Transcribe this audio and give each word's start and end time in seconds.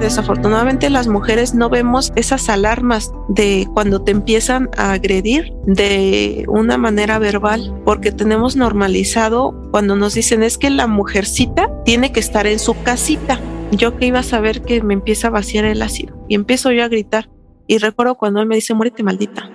Desafortunadamente 0.00 0.90
las 0.90 1.08
mujeres 1.08 1.54
no 1.54 1.68
vemos 1.68 2.12
esas 2.14 2.48
alarmas 2.48 3.12
de 3.26 3.66
cuando 3.74 4.00
te 4.00 4.12
empiezan 4.12 4.70
a 4.76 4.92
agredir 4.92 5.52
de 5.66 6.44
una 6.46 6.78
manera 6.78 7.18
verbal, 7.18 7.82
porque 7.84 8.12
tenemos 8.12 8.54
normalizado 8.54 9.54
cuando 9.72 9.96
nos 9.96 10.14
dicen 10.14 10.44
es 10.44 10.56
que 10.56 10.70
la 10.70 10.86
mujercita 10.86 11.68
tiene 11.84 12.12
que 12.12 12.20
estar 12.20 12.46
en 12.46 12.60
su 12.60 12.80
casita. 12.84 13.40
Yo 13.72 13.96
que 13.96 14.06
iba 14.06 14.20
a 14.20 14.22
saber 14.22 14.62
que 14.62 14.82
me 14.82 14.94
empieza 14.94 15.26
a 15.26 15.30
vaciar 15.30 15.64
el 15.64 15.82
ácido 15.82 16.24
y 16.28 16.36
empiezo 16.36 16.70
yo 16.70 16.84
a 16.84 16.88
gritar. 16.88 17.28
Y 17.66 17.78
recuerdo 17.78 18.14
cuando 18.14 18.40
él 18.40 18.46
me 18.46 18.54
dice, 18.54 18.74
muérete 18.74 19.02
maldita. 19.02 19.50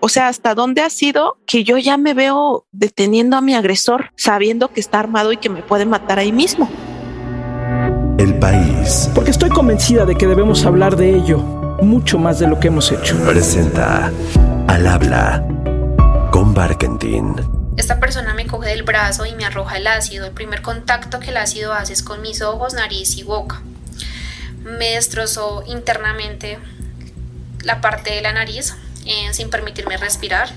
O 0.00 0.10
sea, 0.10 0.28
¿hasta 0.28 0.54
dónde 0.54 0.82
ha 0.82 0.90
sido 0.90 1.38
que 1.46 1.64
yo 1.64 1.78
ya 1.78 1.96
me 1.96 2.12
veo 2.12 2.66
deteniendo 2.70 3.36
a 3.36 3.40
mi 3.40 3.54
agresor 3.54 4.12
sabiendo 4.14 4.68
que 4.68 4.80
está 4.80 5.00
armado 5.00 5.32
y 5.32 5.38
que 5.38 5.48
me 5.48 5.62
puede 5.62 5.86
matar 5.86 6.18
ahí 6.18 6.32
mismo? 6.32 6.68
El 8.18 8.38
país. 8.38 9.10
Porque 9.14 9.30
estoy 9.30 9.50
convencida 9.50 10.06
de 10.06 10.14
que 10.14 10.26
debemos 10.26 10.64
hablar 10.64 10.96
de 10.96 11.14
ello 11.14 11.38
mucho 11.82 12.18
más 12.18 12.38
de 12.38 12.46
lo 12.46 12.58
que 12.58 12.68
hemos 12.68 12.90
hecho. 12.90 13.14
Presenta 13.26 14.10
Al 14.68 14.86
habla 14.86 15.46
con 16.30 16.54
Barkentin. 16.54 17.34
Esta 17.76 18.00
persona 18.00 18.32
me 18.32 18.46
coge 18.46 18.70
del 18.70 18.84
brazo 18.84 19.26
y 19.26 19.34
me 19.34 19.44
arroja 19.44 19.76
el 19.76 19.86
ácido. 19.86 20.24
El 20.26 20.32
primer 20.32 20.62
contacto 20.62 21.20
que 21.20 21.28
el 21.28 21.36
ácido 21.36 21.74
hace 21.74 21.92
es 21.92 22.02
con 22.02 22.22
mis 22.22 22.40
ojos, 22.40 22.72
nariz 22.72 23.18
y 23.18 23.22
boca. 23.22 23.60
Me 24.64 24.92
destrozó 24.92 25.62
internamente 25.66 26.58
la 27.64 27.82
parte 27.82 28.14
de 28.14 28.22
la 28.22 28.32
nariz 28.32 28.74
eh, 29.04 29.28
sin 29.32 29.50
permitirme 29.50 29.98
respirar. 29.98 30.48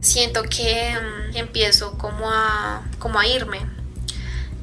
Siento 0.00 0.44
que 0.44 0.94
mm, 0.94 1.36
empiezo 1.36 1.98
como 1.98 2.30
a, 2.30 2.82
como 3.00 3.18
a 3.18 3.26
irme. 3.26 3.58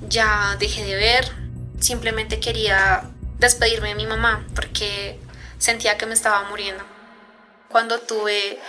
Ya 0.08 0.56
dejé 0.58 0.86
de 0.86 0.96
ver, 0.96 1.45
simplemente 1.80 2.40
quería 2.40 3.04
despedirme 3.40 3.90
de 3.90 3.96
mi 3.96 4.08
mamá 4.08 4.46
porque 4.56 5.20
sentía 5.58 5.98
que 5.98 6.06
me 6.06 6.14
estaba 6.14 6.44
muriendo. 6.44 6.84
Cuando 7.70 8.00
tuve 8.00 8.60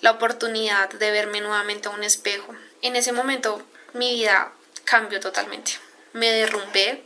la 0.00 0.12
oportunidad 0.12 0.88
de 0.90 1.10
verme 1.10 1.40
nuevamente 1.40 1.88
a 1.88 1.92
un 1.92 2.04
espejo, 2.04 2.54
en 2.82 2.96
ese 2.96 3.12
momento 3.12 3.62
mi 3.92 4.14
vida 4.14 4.52
cambió 4.84 5.20
totalmente. 5.20 5.72
Me 6.12 6.30
derrumbé. 6.30 7.04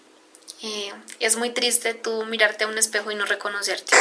Eh, 0.63 0.93
es 1.21 1.37
muy 1.37 1.51
triste 1.51 1.95
tú 1.95 2.25
mirarte 2.25 2.65
a 2.65 2.69
un 2.69 2.79
espejo 2.79 3.11
y 3.11 3.15
no 3.15 3.27
reconocerte. 3.27 3.97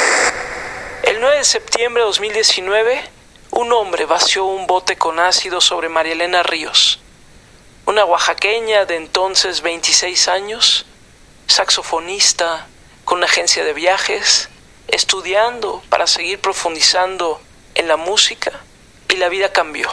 El 1.03 1.19
9 1.19 1.37
de 1.37 1.43
septiembre 1.43 2.01
de 2.03 2.07
2019, 2.07 3.01
un 3.51 3.73
hombre 3.73 4.05
vació 4.05 4.45
un 4.45 4.67
bote 4.67 4.95
con 4.95 5.19
ácido 5.19 5.59
sobre 5.59 5.89
María 5.89 6.13
Elena 6.13 6.43
Ríos, 6.43 7.01
una 7.85 8.05
oaxaqueña 8.05 8.85
de 8.85 8.95
entonces 8.95 9.61
26 9.61 10.27
años, 10.29 10.85
saxofonista 11.47 12.67
con 13.05 13.17
una 13.19 13.27
agencia 13.27 13.63
de 13.63 13.73
viajes, 13.73 14.49
estudiando 14.87 15.83
para 15.89 16.07
seguir 16.07 16.39
profundizando 16.39 17.41
en 17.75 17.87
la 17.87 17.97
música 17.97 18.51
y 19.09 19.17
la 19.17 19.29
vida 19.29 19.51
cambió. 19.51 19.89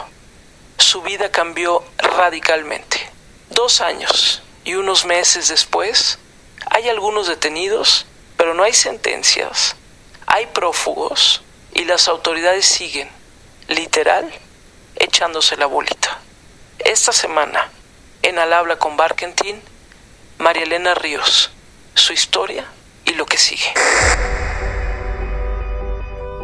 Su 0.77 1.01
vida 1.01 1.29
cambió 1.31 1.83
radicalmente. 1.97 3.09
Dos 3.49 3.81
años 3.81 4.41
y 4.63 4.75
unos 4.75 5.05
meses 5.05 5.47
después, 5.47 6.19
hay 6.67 6.89
algunos 6.89 7.27
detenidos, 7.27 8.05
pero 8.37 8.53
no 8.53 8.63
hay 8.63 8.73
sentencias. 8.73 9.75
Hay 10.27 10.47
prófugos 10.47 11.43
y 11.73 11.85
las 11.85 12.07
autoridades 12.07 12.65
siguen, 12.65 13.09
literal, 13.67 14.31
echándose 14.95 15.57
la 15.57 15.65
bolita. 15.65 16.19
Esta 16.79 17.11
semana, 17.11 17.69
en 18.21 18.39
Al 18.39 18.53
habla 18.53 18.77
con 18.77 18.97
Barkentin, 18.97 19.61
María 20.41 20.63
Elena 20.63 20.95
Ríos, 20.95 21.51
su 21.93 22.13
historia 22.13 22.65
y 23.05 23.13
lo 23.13 23.27
que 23.27 23.37
sigue. 23.37 23.69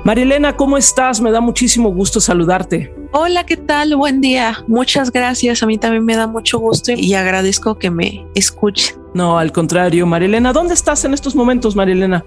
María 0.03 0.23
Elena, 0.23 0.55
¿cómo 0.55 0.77
estás? 0.77 1.19
Me 1.19 1.31
da 1.31 1.41
muchísimo 1.41 1.89
gusto 1.89 2.21
saludarte. 2.21 2.93
Hola, 3.11 3.43
¿qué 3.47 3.57
tal? 3.57 3.95
Buen 3.95 4.21
día. 4.21 4.63
Muchas 4.67 5.11
gracias. 5.11 5.63
A 5.63 5.65
mí 5.65 5.79
también 5.79 6.05
me 6.05 6.15
da 6.15 6.27
mucho 6.27 6.59
gusto 6.59 6.91
y 6.91 7.15
agradezco 7.15 7.79
que 7.79 7.89
me 7.89 8.27
escuchen. 8.35 8.97
No, 9.15 9.39
al 9.39 9.51
contrario, 9.51 10.05
María 10.05 10.27
Elena, 10.27 10.53
¿dónde 10.53 10.75
estás 10.75 11.03
en 11.03 11.15
estos 11.15 11.33
momentos, 11.33 11.75
María 11.75 11.95
Elena? 11.95 12.23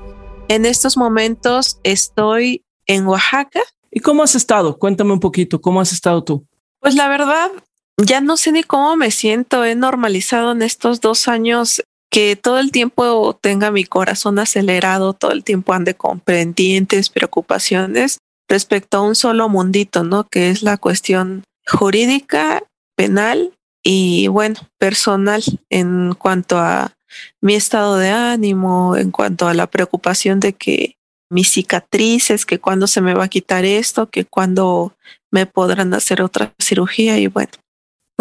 En 0.49 0.67
estos 0.67 0.97
momentos 0.97 1.78
estoy 1.84 2.65
en 2.87 3.06
Oaxaca. 3.06 3.61
¿Y 3.93 4.00
cómo 4.00 4.25
has 4.25 4.34
estado? 4.34 4.77
Cuéntame 4.77 5.12
un 5.12 5.21
poquito, 5.21 5.61
¿cómo 5.61 5.81
has 5.81 5.93
estado 5.93 6.25
tú? 6.25 6.44
Pues 6.81 6.97
la 6.97 7.06
verdad, 7.09 7.50
ya 8.05 8.21
no 8.21 8.37
sé 8.37 8.53
ni 8.53 8.62
cómo 8.62 8.97
me 8.97 9.11
siento. 9.11 9.65
He 9.65 9.75
normalizado 9.75 10.53
en 10.53 10.62
estos 10.62 11.00
dos 11.00 11.28
años 11.28 11.83
que 12.11 12.37
todo 12.37 12.59
el 12.59 12.72
tiempo 12.72 13.38
tenga 13.41 13.71
mi 13.71 13.84
corazón 13.84 14.38
acelerado, 14.38 15.12
todo 15.12 15.31
el 15.33 15.44
tiempo 15.44 15.72
ande 15.72 15.94
con 15.94 16.21
pendientes, 16.21 17.09
preocupaciones 17.09 18.19
respecto 18.49 18.99
a 18.99 19.03
un 19.03 19.15
solo 19.15 19.49
mundito, 19.49 20.03
¿no? 20.03 20.25
Que 20.25 20.50
es 20.50 20.62
la 20.62 20.77
cuestión 20.77 21.44
jurídica, 21.66 22.62
penal 22.97 23.53
y 23.83 24.27
bueno, 24.28 24.56
personal 24.78 25.43
en 25.71 26.15
cuanto 26.15 26.59
a 26.59 26.93
mi 27.41 27.55
estado 27.55 27.97
de 27.97 28.11
ánimo, 28.11 28.97
en 28.97 29.11
cuanto 29.11 29.47
a 29.47 29.55
la 29.55 29.69
preocupación 29.69 30.41
de 30.41 30.53
que 30.53 30.97
mis 31.31 31.50
cicatrices, 31.50 32.44
que 32.44 32.59
cuando 32.59 32.88
se 32.88 33.00
me 33.00 33.15
va 33.15 33.25
a 33.25 33.28
quitar 33.28 33.65
esto, 33.65 34.11
que 34.11 34.25
cuando 34.25 34.94
me 35.31 35.47
podrán 35.47 35.94
hacer 35.94 36.22
otra 36.22 36.53
cirugía 36.59 37.19
y 37.19 37.28
bueno, 37.28 37.53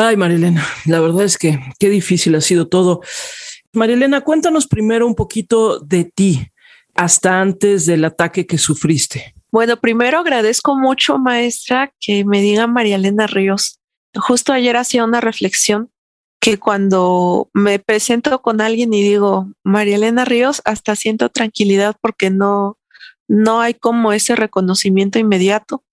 Ay, 0.01 0.15
Marilena, 0.15 0.65
la 0.85 1.01
verdad 1.01 1.25
es 1.25 1.37
que 1.37 1.59
qué 1.77 1.89
difícil 1.89 2.33
ha 2.35 2.39
sido 2.39 2.69
todo. 2.69 3.01
Marilena, 3.73 4.21
cuéntanos 4.21 4.65
primero 4.65 5.05
un 5.05 5.13
poquito 5.13 5.77
de 5.81 6.05
ti, 6.05 6.53
hasta 6.95 7.41
antes 7.41 7.85
del 7.85 8.05
ataque 8.05 8.47
que 8.47 8.57
sufriste. 8.57 9.35
Bueno, 9.51 9.75
primero 9.75 10.19
agradezco 10.19 10.77
mucho, 10.77 11.17
maestra, 11.17 11.93
que 11.99 12.23
me 12.23 12.39
diga 12.39 12.65
María 12.65 12.97
Ríos. 13.27 13.81
Justo 14.15 14.53
ayer 14.53 14.77
hacía 14.77 15.03
una 15.03 15.19
reflexión 15.19 15.91
que 16.39 16.57
cuando 16.57 17.49
me 17.51 17.79
presento 17.79 18.41
con 18.41 18.61
alguien 18.61 18.93
y 18.93 19.01
digo 19.01 19.49
María 19.65 19.97
Ríos, 20.23 20.61
hasta 20.63 20.95
siento 20.95 21.27
tranquilidad 21.27 21.97
porque 21.99 22.29
no, 22.29 22.77
no 23.27 23.59
hay 23.59 23.73
como 23.73 24.13
ese 24.13 24.37
reconocimiento 24.37 25.19
inmediato. 25.19 25.83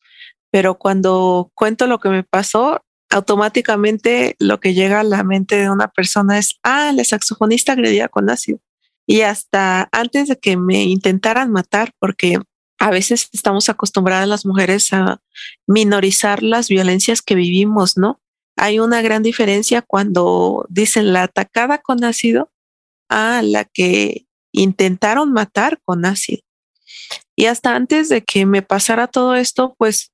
Pero 0.53 0.79
cuando 0.79 1.51
cuento 1.55 1.89
lo 1.89 1.99
que 1.99 2.09
me 2.09 2.23
pasó, 2.23 2.86
automáticamente 3.11 4.37
lo 4.39 4.61
que 4.61 4.75
llega 4.75 5.01
a 5.01 5.05
la 5.05 5.23
mente 5.25 5.57
de 5.57 5.71
una 5.71 5.89
persona 5.89 6.39
es, 6.39 6.59
ah, 6.63 6.93
la 6.95 7.05
saxofonista 7.05 7.73
agredida 7.73 8.09
con 8.09 8.31
ácido. 8.31 8.61
Y 9.07 9.21
hasta 9.21 9.89
antes 9.93 10.29
de 10.29 10.37
que 10.37 10.57
me 10.57 10.85
intentaran 10.85 11.53
matar, 11.53 11.93
porque 11.99 12.39
a 12.79 12.91
veces 12.91 13.29
estamos 13.33 13.69
acostumbradas 13.69 14.29
las 14.29 14.45
mujeres 14.45 14.93
a 14.93 15.21
minorizar 15.67 16.43
las 16.43 16.69
violencias 16.69 17.23
que 17.23 17.35
vivimos, 17.35 17.97
¿no? 17.97 18.21
Hay 18.57 18.81
una 18.81 19.03
gran 19.03 19.23
diferencia 19.23 19.83
cuando 19.83 20.67
dicen 20.69 21.13
la 21.13 21.25
atacada 21.25 21.79
con 21.79 22.05
ácido 22.05 22.51
a 23.09 23.43
la 23.43 23.65
que 23.65 24.27
intentaron 24.53 25.33
matar 25.33 25.81
con 25.85 26.05
ácido. 26.05 26.43
Y 27.37 27.47
hasta 27.47 27.75
antes 27.75 28.09
de 28.09 28.23
que 28.23 28.47
me 28.47 28.63
pasara 28.63 29.07
todo 29.07 29.35
esto, 29.35 29.75
pues 29.79 30.13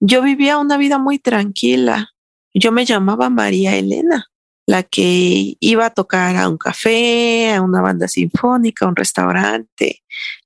yo 0.00 0.22
vivía 0.22 0.58
una 0.58 0.76
vida 0.76 0.98
muy 0.98 1.18
tranquila. 1.18 2.13
Yo 2.54 2.70
me 2.70 2.84
llamaba 2.84 3.30
María 3.30 3.76
Elena, 3.76 4.30
la 4.66 4.84
que 4.84 5.56
iba 5.58 5.86
a 5.86 5.90
tocar 5.90 6.36
a 6.36 6.48
un 6.48 6.56
café, 6.56 7.52
a 7.52 7.60
una 7.60 7.82
banda 7.82 8.06
sinfónica, 8.06 8.84
a 8.84 8.88
un 8.88 8.96
restaurante, 8.96 10.02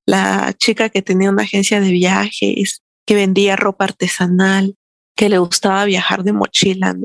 la 0.06 0.54
chica 0.54 0.88
que 0.88 1.02
tenía 1.02 1.30
una 1.30 1.42
agencia 1.42 1.80
de 1.80 1.92
viajes, 1.92 2.82
que 3.06 3.14
vendía 3.14 3.56
ropa 3.56 3.84
artesanal, 3.84 4.76
que 5.14 5.28
le 5.28 5.38
gustaba 5.38 5.84
viajar 5.84 6.24
de 6.24 6.32
mochila. 6.32 6.96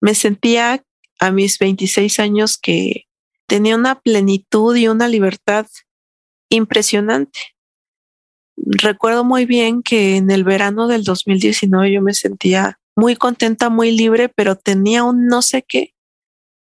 Me 0.00 0.14
sentía 0.14 0.84
a 1.18 1.30
mis 1.32 1.58
26 1.58 2.20
años 2.20 2.58
que 2.58 3.06
tenía 3.48 3.76
una 3.76 4.00
plenitud 4.00 4.76
y 4.76 4.88
una 4.88 5.08
libertad 5.08 5.66
impresionante. 6.48 7.40
Recuerdo 8.56 9.24
muy 9.24 9.44
bien 9.44 9.82
que 9.82 10.16
en 10.16 10.30
el 10.30 10.44
verano 10.44 10.86
del 10.86 11.02
2019 11.02 11.92
yo 11.92 12.02
me 12.02 12.14
sentía 12.14 12.78
muy 12.96 13.16
contenta, 13.16 13.70
muy 13.70 13.90
libre, 13.90 14.28
pero 14.28 14.56
tenía 14.56 15.04
un 15.04 15.26
no 15.26 15.42
sé 15.42 15.62
qué, 15.62 15.94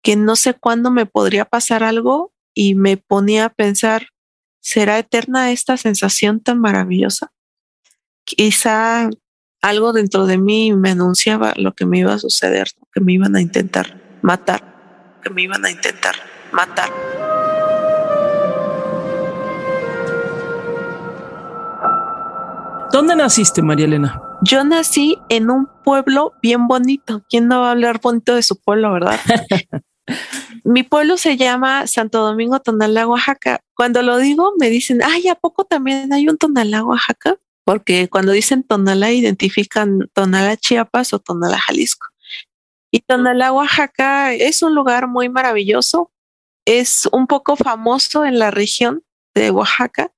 que 0.01 0.15
no 0.15 0.35
sé 0.35 0.53
cuándo 0.53 0.91
me 0.91 1.05
podría 1.05 1.45
pasar 1.45 1.83
algo 1.83 2.33
y 2.53 2.75
me 2.75 2.97
ponía 2.97 3.45
a 3.45 3.49
pensar, 3.49 4.09
¿será 4.61 4.97
eterna 4.97 5.51
esta 5.51 5.77
sensación 5.77 6.39
tan 6.39 6.59
maravillosa? 6.59 7.31
Quizá 8.23 9.09
algo 9.61 9.93
dentro 9.93 10.25
de 10.25 10.37
mí 10.37 10.73
me 10.73 10.91
anunciaba 10.91 11.53
lo 11.57 11.73
que 11.73 11.85
me 11.85 11.99
iba 11.99 12.13
a 12.13 12.19
suceder, 12.19 12.67
que 12.93 13.01
me 13.01 13.13
iban 13.13 13.35
a 13.35 13.41
intentar 13.41 14.19
matar, 14.21 15.19
que 15.21 15.29
me 15.29 15.41
iban 15.41 15.65
a 15.65 15.71
intentar 15.71 16.15
matar. 16.51 16.89
¿Dónde 22.91 23.15
naciste, 23.15 23.61
María 23.61 23.85
Elena? 23.85 24.21
Yo 24.41 24.63
nací 24.63 25.17
en 25.29 25.49
un 25.49 25.74
pueblo 25.85 26.33
bien 26.41 26.67
bonito. 26.67 27.23
¿Quién 27.29 27.47
no 27.47 27.61
va 27.61 27.69
a 27.69 27.71
hablar 27.71 28.01
bonito 28.01 28.35
de 28.35 28.43
su 28.43 28.59
pueblo, 28.59 28.91
verdad? 28.91 29.19
Mi 30.65 30.83
pueblo 30.83 31.17
se 31.17 31.37
llama 31.37 31.87
Santo 31.87 32.21
Domingo 32.25 32.59
Tonalá, 32.59 33.07
Oaxaca. 33.07 33.61
Cuando 33.75 34.01
lo 34.01 34.17
digo, 34.17 34.53
me 34.59 34.69
dicen, 34.69 35.01
ay, 35.03 35.27
¿a 35.27 35.35
poco 35.35 35.63
también 35.63 36.11
hay 36.11 36.27
un 36.27 36.37
Tonalá, 36.37 36.83
Oaxaca? 36.83 37.37
Porque 37.63 38.09
cuando 38.09 38.31
dicen 38.31 38.63
Tonalá, 38.63 39.11
identifican 39.11 40.09
Tonalá, 40.13 40.57
Chiapas 40.57 41.13
o 41.13 41.19
Tonalá, 41.19 41.59
Jalisco. 41.59 42.07
Y 42.91 42.99
Tonalá, 42.99 43.53
Oaxaca 43.53 44.33
es 44.33 44.61
un 44.61 44.75
lugar 44.75 45.07
muy 45.07 45.29
maravilloso. 45.29 46.11
Es 46.65 47.07
un 47.11 47.27
poco 47.27 47.55
famoso 47.55 48.25
en 48.25 48.39
la 48.39 48.51
región 48.51 49.03
de 49.35 49.51
Oaxaca 49.51 50.11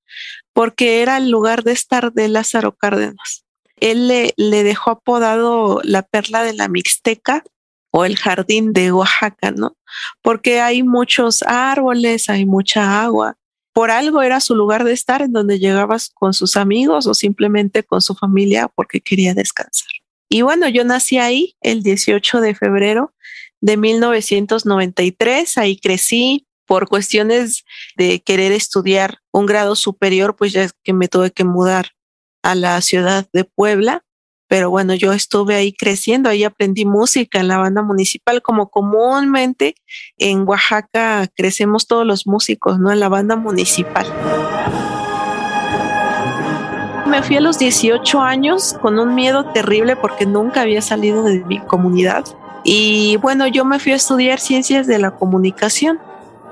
porque 0.54 1.02
era 1.02 1.18
el 1.18 1.30
lugar 1.30 1.64
de 1.64 1.74
estar 1.74 2.14
de 2.14 2.30
Lázaro 2.30 2.76
Cárdenas. 2.76 3.47
Él 3.80 4.08
le, 4.08 4.64
dejó 4.64 4.92
apodado 4.92 5.82
la 5.84 6.04
perla 6.04 6.44
de 6.44 6.54
la 6.54 6.68
Mixteca 6.68 7.44
o 7.92 8.06
el 8.06 8.18
jardín 8.18 8.74
de 8.74 8.92
Oaxaca, 8.92 9.52
¿no? 9.52 9.78
Porque 10.22 10.60
hay 10.60 10.84
muchos 10.84 11.44
árboles, 11.44 12.30
hay 12.30 12.46
mucha 12.46 13.02
agua. 13.02 13.38
Por 13.74 13.92
algo 13.92 14.22
era 14.22 14.40
su 14.40 14.56
lugar 14.56 14.84
de 14.84 14.94
estar 14.94 15.22
en 15.22 15.32
donde 15.32 15.60
llegabas 15.60 16.10
con 16.10 16.34
sus 16.34 16.58
amigos 16.58 17.06
o 17.08 17.14
simplemente 17.14 17.84
con 17.84 18.02
su 18.02 18.16
familia 18.16 18.68
porque 18.74 19.02
quería 19.02 19.34
descansar. 19.34 19.90
Y 20.30 20.42
bueno, 20.42 20.68
yo 20.68 20.84
nací 20.84 21.20
ahí 21.20 21.56
el 21.62 21.84
18 21.84 22.42
de 22.42 22.56
febrero 22.56 23.14
de 23.62 23.78
1993, 23.78 25.58
ahí 25.58 25.78
crecí 25.78 26.48
por 26.66 26.88
cuestiones 26.88 27.64
de 27.96 28.22
querer 28.22 28.52
estudiar 28.52 29.20
un 29.32 29.46
grado 29.46 29.76
superior, 29.76 30.36
pues 30.36 30.52
ya 30.52 30.70
que 30.84 30.94
me 30.94 31.08
tuve 31.08 31.32
que 31.32 31.44
mudar 31.44 31.92
a 32.44 32.56
la 32.56 32.80
ciudad 32.82 33.28
de 33.34 33.44
Puebla 33.44 34.04
pero 34.48 34.70
bueno, 34.70 34.94
yo 34.94 35.12
estuve 35.12 35.56
ahí 35.56 35.74
creciendo, 35.74 36.30
ahí 36.30 36.44
aprendí 36.44 36.86
música 36.86 37.40
en 37.40 37.50
la 37.50 37.58
banda 37.58 37.82
municipal, 37.82 38.42
como 38.42 38.70
comúnmente 38.70 39.76
en 40.18 40.48
Oaxaca 40.48 41.28
crecemos 41.36 41.86
todos 41.86 42.06
los 42.06 42.26
músicos, 42.28 42.80
¿no? 42.80 42.92
En 42.92 43.00
la 43.00 43.10
banda 43.10 43.36
municipal. 43.36 44.06
Me 47.08 47.24
fui 47.24 47.38
a 47.38 47.42
los 47.42 47.60
18 47.60 48.22
años 48.22 48.76
con 48.82 49.00
un 49.00 49.16
miedo 49.16 49.46
terrible 49.52 49.96
porque 49.96 50.26
nunca 50.26 50.62
había 50.62 50.82
salido 50.82 51.24
de 51.24 51.44
mi 51.46 51.60
comunidad. 51.60 52.26
Y 52.64 53.18
bueno, 53.18 53.48
yo 53.48 53.66
me 53.66 53.80
fui 53.80 53.94
a 53.94 53.96
estudiar 53.96 54.40
ciencias 54.40 54.88
de 54.88 55.00
la 55.00 55.12
comunicación 55.12 56.00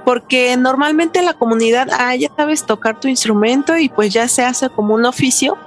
porque 0.06 0.56
normalmente 0.56 1.20
en 1.20 1.26
la 1.26 1.34
comunidad, 1.34 1.90
ah, 1.92 2.16
ya 2.16 2.30
sabes 2.36 2.66
tocar 2.66 3.00
tu 3.00 3.08
instrumento 3.08 3.78
y 3.78 3.90
pues 3.90 4.14
ya 4.14 4.28
se 4.28 4.44
hace 4.44 4.70
como 4.70 4.94
un 4.94 5.06
oficio, 5.06 5.58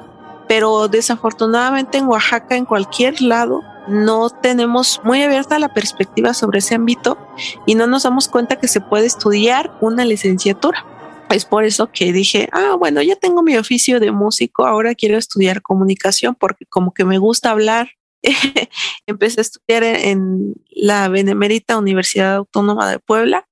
pero 0.49 0.89
desafortunadamente 0.89 1.99
en 1.99 2.07
Oaxaca, 2.07 2.57
en 2.57 2.65
cualquier 2.65 3.21
lado, 3.21 3.63
no 3.87 4.31
tenemos 4.31 5.01
muy 5.05 5.23
abierta 5.23 5.59
la 5.59 5.73
perspectiva 5.73 6.35
sobre 6.35 6.59
ese 6.59 6.75
ámbito 6.75 7.19
y 7.67 7.75
no 7.75 7.87
nos 7.87 8.03
damos 8.03 8.29
cuenta 8.29 8.57
que 8.57 8.69
se 8.69 8.81
puede 8.81 9.07
estudiar 9.07 9.77
una 9.81 10.05
licenciatura. 10.05 10.85
Es 11.31 11.45
por 11.45 11.65
eso 11.65 11.91
que 11.93 12.13
dije, 12.13 12.49
ah, 12.53 12.77
bueno, 12.79 13.03
ya 13.03 13.17
tengo 13.17 13.43
mi 13.43 13.57
oficio 13.57 14.01
de 14.01 14.11
músico, 14.11 14.67
ahora 14.67 14.95
quiero 14.95 15.19
estudiar 15.19 15.61
comunicación 15.61 16.35
porque 16.35 16.65
como 16.67 16.93
que 16.93 17.05
me 17.05 17.19
gusta 17.19 17.51
hablar. 17.51 17.91
Empecé 19.07 19.41
a 19.41 19.43
estudiar 19.43 19.85
en 19.85 20.55
la 20.71 21.09
Benemérita 21.09 21.79
Universidad 21.79 22.37
Autónoma 22.37 22.91
de 22.91 22.99
Puebla, 22.99 23.47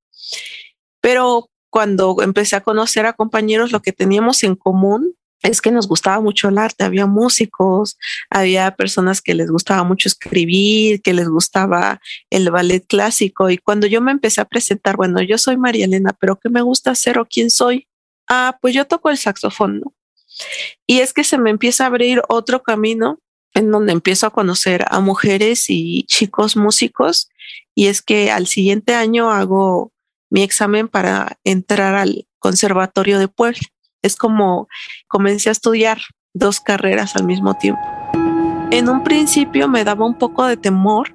pero 1.01 1.51
cuando 1.71 2.17
empecé 2.23 2.57
a 2.57 2.63
conocer 2.63 3.05
a 3.05 3.13
compañeros, 3.13 3.71
lo 3.71 3.83
que 3.83 3.93
teníamos 3.93 4.43
en 4.43 4.57
común 4.57 5.15
es 5.43 5.61
que 5.61 5.71
nos 5.71 5.87
gustaba 5.87 6.21
mucho 6.21 6.49
el 6.49 6.59
arte, 6.59 6.85
había 6.85 7.07
músicos, 7.07 7.99
había 8.31 8.75
personas 8.75 9.21
que 9.21 9.35
les 9.35 9.51
gustaba 9.51 9.85
mucho 9.85 10.09
escribir, 10.09 11.03
que 11.03 11.13
les 11.13 11.29
gustaba 11.29 12.01
el 12.31 12.51
ballet 12.51 12.85
clásico. 12.87 13.51
Y 13.51 13.59
cuando 13.59 13.87
yo 13.87 14.01
me 14.01 14.13
empecé 14.13 14.41
a 14.41 14.47
presentar, 14.47 14.97
bueno, 14.97 15.23
yo 15.23 15.39
soy 15.39 15.57
María 15.57 15.85
Elena, 15.85 16.17
pero 16.19 16.37
¿qué 16.37 16.49
me 16.49 16.63
gusta 16.63 16.93
hacer 16.93 17.19
o 17.19 17.27
quién 17.27 17.51
soy? 17.51 17.87
Ah, 18.29 18.59
pues 18.61 18.75
yo 18.75 18.87
toco 18.87 19.11
el 19.11 19.19
saxofón, 19.19 19.81
¿no? 19.81 19.95
Y 20.87 21.01
es 21.01 21.13
que 21.13 21.25
se 21.25 21.39
me 21.39 21.51
empieza 21.51 21.85
a 21.85 21.89
abrir 21.89 22.23
otro 22.29 22.63
camino 22.63 23.21
en 23.55 23.71
donde 23.71 23.93
empiezo 23.93 24.27
a 24.27 24.33
conocer 24.33 24.85
a 24.91 25.01
mujeres 25.01 25.67
y 25.69 26.05
chicos 26.05 26.57
músicos. 26.57 27.31
Y 27.75 27.87
es 27.87 28.03
que 28.03 28.31
al 28.31 28.47
siguiente 28.47 28.95
año 28.95 29.31
hago 29.31 29.93
mi 30.29 30.43
examen 30.43 30.89
para 30.89 31.39
entrar 31.45 31.95
al 31.95 32.27
Conservatorio 32.39 33.19
de 33.19 33.29
Puebla 33.29 33.61
es 34.07 34.17
como 34.17 34.69
comencé 35.09 35.49
a 35.49 35.53
estudiar 35.53 35.99
dos 36.35 36.61
carreras 36.61 37.17
al 37.17 37.25
mismo 37.25 37.55
tiempo. 37.55 37.83
En 38.71 38.89
un 38.89 39.05
principio 39.05 39.69
me 39.69 39.85
daba 39.85 40.07
un 40.07 40.19
poco 40.19 40.45
de 40.47 40.57
temor 40.57 41.15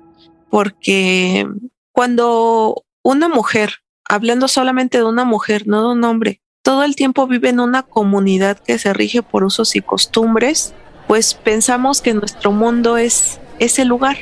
porque 0.50 1.48
cuando 1.92 2.84
una 3.04 3.28
mujer, 3.28 3.76
hablando 4.08 4.48
solamente 4.48 4.98
de 4.98 5.04
una 5.04 5.26
mujer, 5.26 5.68
no 5.68 5.82
de 5.82 5.94
un 5.94 6.04
hombre, 6.04 6.42
todo 6.62 6.84
el 6.84 6.96
tiempo 6.96 7.28
vive 7.28 7.50
en 7.50 7.60
una 7.60 7.84
comunidad 7.84 8.60
que 8.60 8.78
se 8.78 8.94
rige 8.94 9.24
por 9.24 9.44
usos 9.44 9.76
y 9.76 9.82
costumbres, 9.82 10.74
pues 11.08 11.34
pensamos 11.34 12.02
que 12.02 12.14
nuestro 12.14 12.52
mundo 12.52 12.98
es 12.98 13.40
ese 13.60 13.86
lugar. 13.86 14.18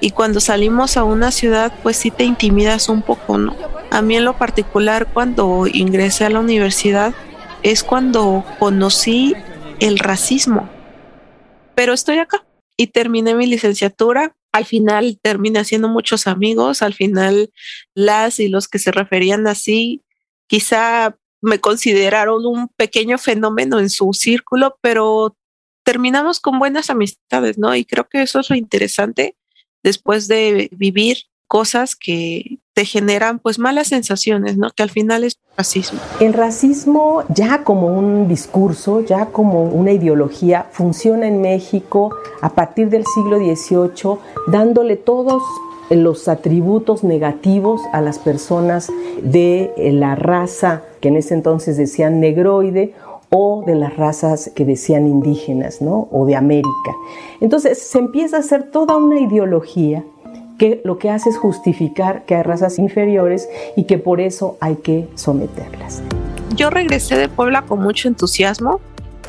Y 0.00 0.10
cuando 0.10 0.40
salimos 0.40 0.96
a 0.96 1.04
una 1.04 1.30
ciudad, 1.30 1.72
pues 1.82 1.96
sí 1.96 2.10
te 2.10 2.24
intimidas 2.24 2.88
un 2.88 3.02
poco, 3.02 3.38
¿no? 3.38 3.54
A 3.90 4.02
mí 4.02 4.16
en 4.16 4.24
lo 4.24 4.36
particular, 4.36 5.08
cuando 5.12 5.66
ingresé 5.66 6.24
a 6.24 6.30
la 6.30 6.40
universidad, 6.40 7.14
es 7.62 7.84
cuando 7.84 8.44
conocí 8.58 9.34
el 9.80 9.98
racismo. 9.98 10.68
Pero 11.74 11.92
estoy 11.92 12.18
acá 12.18 12.44
y 12.76 12.88
terminé 12.88 13.34
mi 13.34 13.46
licenciatura. 13.46 14.34
Al 14.52 14.64
final 14.64 15.18
terminé 15.22 15.58
haciendo 15.58 15.88
muchos 15.88 16.26
amigos. 16.26 16.82
Al 16.82 16.94
final 16.94 17.50
las 17.94 18.40
y 18.40 18.48
los 18.48 18.68
que 18.68 18.78
se 18.78 18.92
referían 18.92 19.46
así, 19.46 20.02
quizá 20.46 21.16
me 21.42 21.60
consideraron 21.60 22.44
un 22.46 22.68
pequeño 22.68 23.18
fenómeno 23.18 23.78
en 23.80 23.90
su 23.90 24.12
círculo, 24.12 24.76
pero 24.82 25.36
terminamos 25.84 26.40
con 26.40 26.58
buenas 26.58 26.90
amistades, 26.90 27.58
¿no? 27.58 27.74
Y 27.74 27.84
creo 27.84 28.08
que 28.08 28.22
eso 28.22 28.40
es 28.40 28.50
lo 28.50 28.56
interesante 28.56 29.36
después 29.82 30.28
de 30.28 30.68
vivir 30.72 31.24
cosas 31.46 31.96
que 31.96 32.59
generan 32.84 33.38
pues 33.38 33.58
malas 33.58 33.88
sensaciones, 33.88 34.56
¿no? 34.56 34.70
Que 34.70 34.82
al 34.82 34.90
final 34.90 35.24
es 35.24 35.38
racismo. 35.56 36.00
El 36.20 36.32
racismo 36.32 37.24
ya 37.28 37.64
como 37.64 37.86
un 37.86 38.28
discurso, 38.28 39.00
ya 39.00 39.26
como 39.26 39.64
una 39.64 39.92
ideología, 39.92 40.66
funciona 40.72 41.26
en 41.26 41.40
México 41.40 42.14
a 42.40 42.50
partir 42.50 42.90
del 42.90 43.04
siglo 43.06 43.38
XVIII, 43.38 44.18
dándole 44.46 44.96
todos 44.96 45.42
los 45.90 46.28
atributos 46.28 47.02
negativos 47.02 47.80
a 47.92 48.00
las 48.00 48.18
personas 48.18 48.90
de 49.22 49.72
la 49.92 50.14
raza 50.14 50.82
que 51.00 51.08
en 51.08 51.16
ese 51.16 51.34
entonces 51.34 51.76
decían 51.76 52.20
negroide 52.20 52.94
o 53.30 53.62
de 53.64 53.74
las 53.74 53.96
razas 53.96 54.50
que 54.54 54.64
decían 54.64 55.06
indígenas, 55.06 55.80
¿no? 55.80 56.08
O 56.10 56.26
de 56.26 56.36
América. 56.36 56.94
Entonces 57.40 57.78
se 57.78 57.98
empieza 57.98 58.36
a 58.36 58.40
hacer 58.40 58.70
toda 58.70 58.96
una 58.96 59.20
ideología 59.20 60.04
que 60.60 60.82
lo 60.84 60.98
que 60.98 61.08
hace 61.08 61.30
es 61.30 61.38
justificar 61.38 62.26
que 62.26 62.34
hay 62.34 62.42
razas 62.42 62.78
inferiores 62.78 63.48
y 63.76 63.84
que 63.84 63.96
por 63.96 64.20
eso 64.20 64.58
hay 64.60 64.76
que 64.76 65.08
someterlas. 65.14 66.02
Yo 66.54 66.68
regresé 66.68 67.16
de 67.16 67.30
Puebla 67.30 67.62
con 67.62 67.80
mucho 67.80 68.08
entusiasmo 68.08 68.78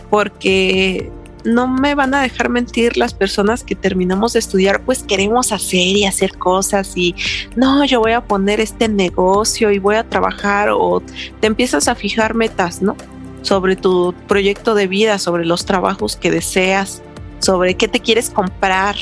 porque 0.09 1.09
no 1.45 1.69
me 1.69 1.95
van 1.95 2.13
a 2.15 2.21
dejar 2.21 2.50
mentir 2.50 2.97
las 2.97 3.13
personas 3.13 3.63
que 3.63 3.75
terminamos 3.75 4.33
de 4.33 4.39
estudiar, 4.39 4.81
pues 4.83 5.03
queremos 5.03 5.53
hacer 5.53 5.95
y 5.95 6.05
hacer 6.05 6.38
cosas 6.38 6.97
y 6.97 7.15
no, 7.55 7.85
yo 7.85 8.01
voy 8.01 8.11
a 8.11 8.19
poner 8.19 8.59
este 8.59 8.89
negocio 8.89 9.71
y 9.71 9.79
voy 9.79 9.95
a 9.95 10.03
trabajar 10.03 10.71
o 10.71 11.01
te 11.39 11.47
empiezas 11.47 11.88
a 11.88 11.95
fijar 11.95 12.33
metas, 12.33 12.81
¿no? 12.81 12.97
Sobre 13.41 13.77
tu 13.77 14.13
proyecto 14.27 14.75
de 14.75 14.88
vida, 14.88 15.17
sobre 15.17 15.45
los 15.45 15.63
trabajos 15.63 16.17
que 16.17 16.29
deseas, 16.29 17.01
sobre 17.39 17.75
qué 17.75 17.88
te 17.88 18.01
quieres 18.01 18.29
comprar, 18.29 18.97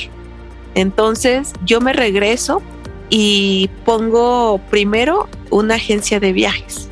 entonces 0.74 1.52
yo 1.64 1.80
me 1.80 1.92
regreso 1.92 2.62
y 3.08 3.68
pongo 3.84 4.60
primero 4.70 5.28
una 5.50 5.74
agencia 5.74 6.20
de 6.20 6.32
viajes. 6.32 6.88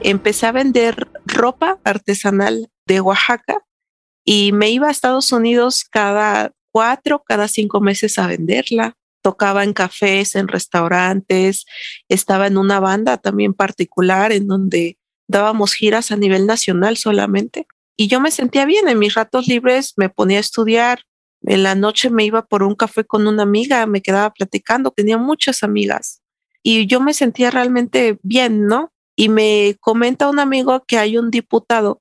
Empecé 0.00 0.46
a 0.46 0.52
vender 0.52 1.08
ropa 1.26 1.78
artesanal 1.84 2.70
de 2.86 3.00
Oaxaca 3.00 3.64
y 4.24 4.52
me 4.52 4.70
iba 4.70 4.88
a 4.88 4.90
Estados 4.90 5.32
Unidos 5.32 5.84
cada 5.90 6.52
cuatro, 6.70 7.22
cada 7.26 7.48
cinco 7.48 7.80
meses 7.80 8.18
a 8.18 8.26
venderla. 8.26 8.96
Tocaba 9.22 9.64
en 9.64 9.72
cafés, 9.72 10.34
en 10.34 10.48
restaurantes, 10.48 11.64
estaba 12.08 12.46
en 12.46 12.58
una 12.58 12.78
banda 12.78 13.16
también 13.16 13.54
particular 13.54 14.32
en 14.32 14.46
donde 14.46 14.98
dábamos 15.28 15.72
giras 15.72 16.12
a 16.12 16.16
nivel 16.16 16.46
nacional 16.46 16.96
solamente. 16.96 17.66
Y 17.96 18.08
yo 18.08 18.20
me 18.20 18.30
sentía 18.30 18.66
bien, 18.66 18.88
en 18.88 18.98
mis 18.98 19.14
ratos 19.14 19.46
libres 19.46 19.94
me 19.96 20.10
ponía 20.10 20.38
a 20.38 20.40
estudiar, 20.40 21.04
en 21.46 21.62
la 21.62 21.74
noche 21.74 22.10
me 22.10 22.24
iba 22.24 22.46
por 22.46 22.62
un 22.62 22.74
café 22.74 23.04
con 23.04 23.26
una 23.26 23.42
amiga, 23.42 23.86
me 23.86 24.02
quedaba 24.02 24.30
platicando, 24.30 24.90
tenía 24.90 25.18
muchas 25.18 25.62
amigas 25.62 26.22
y 26.62 26.86
yo 26.86 26.98
me 26.98 27.12
sentía 27.12 27.50
realmente 27.50 28.18
bien, 28.22 28.66
¿no? 28.66 28.92
Y 29.16 29.28
me 29.28 29.76
comenta 29.80 30.30
un 30.30 30.40
amigo 30.40 30.84
que 30.86 30.98
hay 30.98 31.18
un 31.18 31.30
diputado 31.30 32.00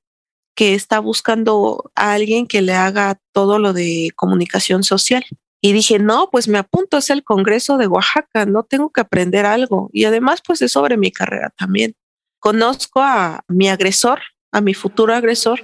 que 0.55 0.73
está 0.73 0.99
buscando 0.99 1.91
a 1.95 2.13
alguien 2.13 2.47
que 2.47 2.61
le 2.61 2.73
haga 2.73 3.19
todo 3.33 3.59
lo 3.59 3.73
de 3.73 4.11
comunicación 4.15 4.83
social. 4.83 5.25
Y 5.61 5.73
dije, 5.73 5.99
no, 5.99 6.29
pues 6.31 6.47
me 6.47 6.57
apunto, 6.57 6.97
es 6.97 7.09
el 7.09 7.23
Congreso 7.23 7.77
de 7.77 7.87
Oaxaca, 7.87 8.45
no 8.45 8.63
tengo 8.63 8.89
que 8.91 9.01
aprender 9.01 9.45
algo. 9.45 9.89
Y 9.93 10.05
además, 10.05 10.41
pues 10.45 10.61
es 10.61 10.71
sobre 10.71 10.97
mi 10.97 11.11
carrera 11.11 11.53
también. 11.57 11.95
Conozco 12.39 13.01
a 13.01 13.43
mi 13.47 13.69
agresor, 13.69 14.21
a 14.51 14.61
mi 14.61 14.73
futuro 14.73 15.13
agresor, 15.13 15.61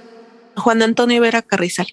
Juan 0.56 0.82
Antonio 0.82 1.20
Vera 1.20 1.42
Carrizal. 1.42 1.86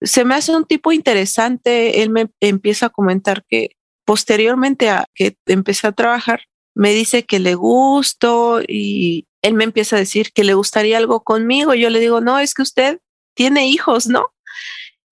Se 0.00 0.24
me 0.24 0.34
hace 0.34 0.54
un 0.54 0.64
tipo 0.64 0.92
interesante, 0.92 2.02
él 2.02 2.10
me 2.10 2.30
empieza 2.40 2.86
a 2.86 2.90
comentar 2.90 3.44
que 3.48 3.76
posteriormente 4.04 4.90
a 4.90 5.06
que 5.14 5.36
empecé 5.46 5.86
a 5.86 5.92
trabajar, 5.92 6.42
me 6.74 6.92
dice 6.92 7.24
que 7.24 7.38
le 7.38 7.54
gusto 7.54 8.60
y 8.66 9.26
él 9.42 9.54
me 9.54 9.64
empieza 9.64 9.96
a 9.96 10.00
decir 10.00 10.32
que 10.32 10.44
le 10.44 10.54
gustaría 10.54 10.98
algo 10.98 11.22
conmigo. 11.22 11.74
Yo 11.74 11.88
le 11.90 12.00
digo, 12.00 12.20
no, 12.20 12.38
es 12.38 12.54
que 12.54 12.62
usted 12.62 12.98
tiene 13.34 13.68
hijos, 13.68 14.06
¿no? 14.06 14.34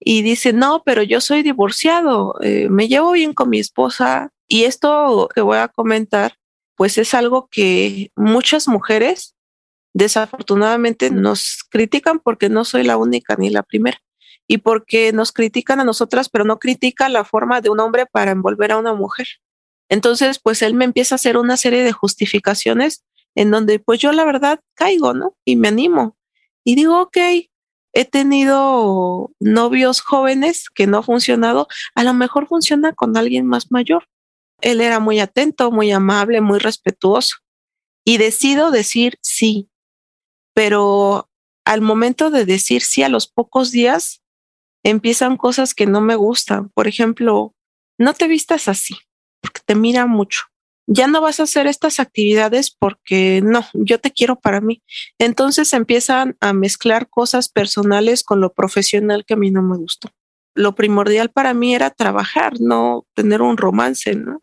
y 0.04 0.22
dice, 0.22 0.52
no, 0.52 0.82
pero 0.84 1.02
yo 1.02 1.20
soy 1.20 1.42
divorciado, 1.42 2.34
eh, 2.42 2.68
me 2.68 2.88
llevo 2.88 3.12
bien 3.12 3.34
con 3.34 3.50
mi 3.50 3.58
esposa 3.60 4.30
y 4.48 4.64
esto 4.64 5.28
que 5.34 5.40
voy 5.40 5.58
a 5.58 5.68
comentar, 5.68 6.34
pues 6.76 6.98
es 6.98 7.14
algo 7.14 7.48
que 7.50 8.10
muchas 8.16 8.68
mujeres 8.68 9.36
desafortunadamente 9.94 11.10
nos 11.10 11.64
critican 11.70 12.18
porque 12.18 12.48
no 12.48 12.64
soy 12.64 12.82
la 12.82 12.96
única 12.96 13.36
ni 13.36 13.50
la 13.50 13.62
primera 13.62 13.98
y 14.46 14.58
porque 14.58 15.12
nos 15.12 15.32
critican 15.32 15.80
a 15.80 15.84
nosotras, 15.84 16.28
pero 16.28 16.44
no 16.44 16.58
critican 16.58 17.12
la 17.12 17.24
forma 17.24 17.60
de 17.60 17.70
un 17.70 17.80
hombre 17.80 18.06
para 18.06 18.30
envolver 18.30 18.72
a 18.72 18.78
una 18.78 18.94
mujer. 18.94 19.26
Entonces, 19.88 20.38
pues 20.38 20.62
él 20.62 20.74
me 20.74 20.84
empieza 20.84 21.14
a 21.14 21.16
hacer 21.16 21.36
una 21.36 21.56
serie 21.56 21.84
de 21.84 21.92
justificaciones 21.92 23.04
en 23.34 23.50
donde 23.50 23.78
pues 23.78 24.00
yo 24.00 24.12
la 24.12 24.24
verdad 24.24 24.60
caigo, 24.74 25.14
¿no? 25.14 25.36
Y 25.44 25.56
me 25.56 25.68
animo. 25.68 26.16
Y 26.64 26.74
digo, 26.74 27.00
ok, 27.00 27.16
he 27.92 28.04
tenido 28.04 29.30
novios 29.40 30.00
jóvenes 30.00 30.70
que 30.70 30.86
no 30.86 30.98
ha 30.98 31.02
funcionado, 31.02 31.68
a 31.94 32.04
lo 32.04 32.14
mejor 32.14 32.46
funciona 32.48 32.92
con 32.92 33.16
alguien 33.16 33.46
más 33.46 33.70
mayor. 33.70 34.08
Él 34.60 34.80
era 34.80 35.00
muy 35.00 35.20
atento, 35.20 35.70
muy 35.70 35.90
amable, 35.90 36.40
muy 36.40 36.58
respetuoso 36.58 37.36
y 38.04 38.18
decido 38.18 38.70
decir 38.70 39.18
sí, 39.22 39.68
pero 40.54 41.28
al 41.64 41.80
momento 41.80 42.30
de 42.30 42.44
decir 42.44 42.82
sí 42.82 43.02
a 43.02 43.08
los 43.08 43.28
pocos 43.28 43.70
días 43.70 44.21
empiezan 44.84 45.36
cosas 45.36 45.74
que 45.74 45.86
no 45.86 46.00
me 46.00 46.16
gustan. 46.16 46.70
Por 46.70 46.88
ejemplo, 46.88 47.54
no 47.98 48.14
te 48.14 48.28
vistas 48.28 48.68
así 48.68 48.96
porque 49.40 49.60
te 49.64 49.74
mira 49.74 50.06
mucho 50.06 50.42
ya 50.86 51.06
no 51.06 51.20
vas 51.20 51.40
a 51.40 51.44
hacer 51.44 51.66
estas 51.66 52.00
actividades 52.00 52.70
porque 52.70 53.40
no, 53.42 53.64
yo 53.72 53.98
te 53.98 54.10
quiero 54.10 54.36
para 54.36 54.60
mí. 54.60 54.82
Entonces 55.18 55.72
empiezan 55.72 56.36
a 56.40 56.52
mezclar 56.52 57.08
cosas 57.08 57.48
personales 57.48 58.24
con 58.24 58.40
lo 58.40 58.52
profesional 58.52 59.24
que 59.24 59.34
a 59.34 59.36
mí 59.36 59.50
no 59.50 59.62
me 59.62 59.76
gustó. 59.76 60.10
Lo 60.54 60.74
primordial 60.74 61.30
para 61.30 61.54
mí 61.54 61.74
era 61.74 61.90
trabajar, 61.90 62.60
no 62.60 63.06
tener 63.14 63.42
un 63.42 63.56
romance, 63.56 64.14
¿no? 64.14 64.42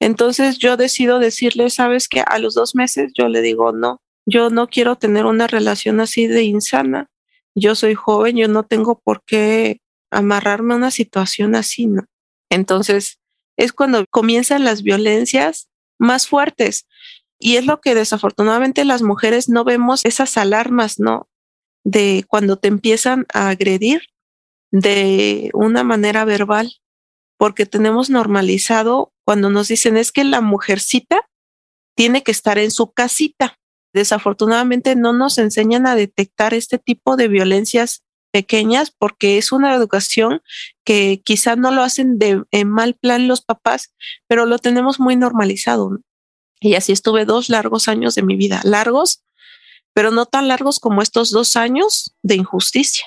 Entonces 0.00 0.58
yo 0.58 0.76
decido 0.76 1.18
decirle, 1.18 1.70
sabes 1.70 2.08
que 2.08 2.20
a 2.20 2.38
los 2.38 2.54
dos 2.54 2.74
meses 2.74 3.12
yo 3.16 3.28
le 3.28 3.40
digo, 3.40 3.72
no, 3.72 4.00
yo 4.26 4.50
no 4.50 4.68
quiero 4.68 4.96
tener 4.96 5.26
una 5.26 5.46
relación 5.46 6.00
así 6.00 6.26
de 6.26 6.42
insana. 6.42 7.08
Yo 7.54 7.74
soy 7.74 7.94
joven, 7.94 8.36
yo 8.36 8.48
no 8.48 8.64
tengo 8.64 9.00
por 9.02 9.22
qué 9.24 9.80
amarrarme 10.10 10.74
a 10.74 10.76
una 10.76 10.90
situación 10.90 11.54
así, 11.54 11.86
¿no? 11.86 12.04
Entonces, 12.50 13.18
es 13.56 13.72
cuando 13.72 14.04
comienzan 14.10 14.64
las 14.64 14.82
violencias 14.82 15.68
más 15.98 16.26
fuertes. 16.26 16.86
Y 17.38 17.56
es 17.56 17.66
lo 17.66 17.80
que 17.80 17.94
desafortunadamente 17.94 18.84
las 18.84 19.02
mujeres 19.02 19.48
no 19.48 19.64
vemos 19.64 20.04
esas 20.04 20.36
alarmas, 20.36 20.98
¿no? 20.98 21.28
De 21.84 22.24
cuando 22.28 22.56
te 22.56 22.68
empiezan 22.68 23.26
a 23.32 23.48
agredir 23.48 24.02
de 24.70 25.50
una 25.52 25.84
manera 25.84 26.24
verbal, 26.24 26.80
porque 27.36 27.66
tenemos 27.66 28.10
normalizado 28.10 29.12
cuando 29.24 29.50
nos 29.50 29.68
dicen 29.68 29.96
es 29.96 30.12
que 30.12 30.24
la 30.24 30.40
mujercita 30.40 31.28
tiene 31.96 32.22
que 32.22 32.30
estar 32.30 32.58
en 32.58 32.70
su 32.70 32.92
casita. 32.92 33.58
Desafortunadamente 33.92 34.96
no 34.96 35.12
nos 35.12 35.38
enseñan 35.38 35.86
a 35.86 35.94
detectar 35.94 36.54
este 36.54 36.78
tipo 36.78 37.16
de 37.16 37.28
violencias 37.28 38.04
pequeñas 38.32 38.90
porque 38.90 39.38
es 39.38 39.52
una 39.52 39.74
educación 39.74 40.40
que 40.84 41.20
quizá 41.22 41.54
no 41.54 41.70
lo 41.70 41.82
hacen 41.82 42.18
de 42.18 42.42
en 42.50 42.70
mal 42.70 42.94
plan 42.94 43.28
los 43.28 43.42
papás, 43.42 43.94
pero 44.26 44.46
lo 44.46 44.58
tenemos 44.58 44.98
muy 44.98 45.16
normalizado. 45.16 46.00
Y 46.60 46.74
así 46.74 46.92
estuve 46.92 47.24
dos 47.24 47.48
largos 47.48 47.88
años 47.88 48.14
de 48.14 48.22
mi 48.22 48.36
vida, 48.36 48.60
largos, 48.64 49.22
pero 49.92 50.10
no 50.10 50.26
tan 50.26 50.48
largos 50.48 50.80
como 50.80 51.02
estos 51.02 51.30
dos 51.30 51.56
años 51.56 52.14
de 52.22 52.36
injusticia 52.36 53.06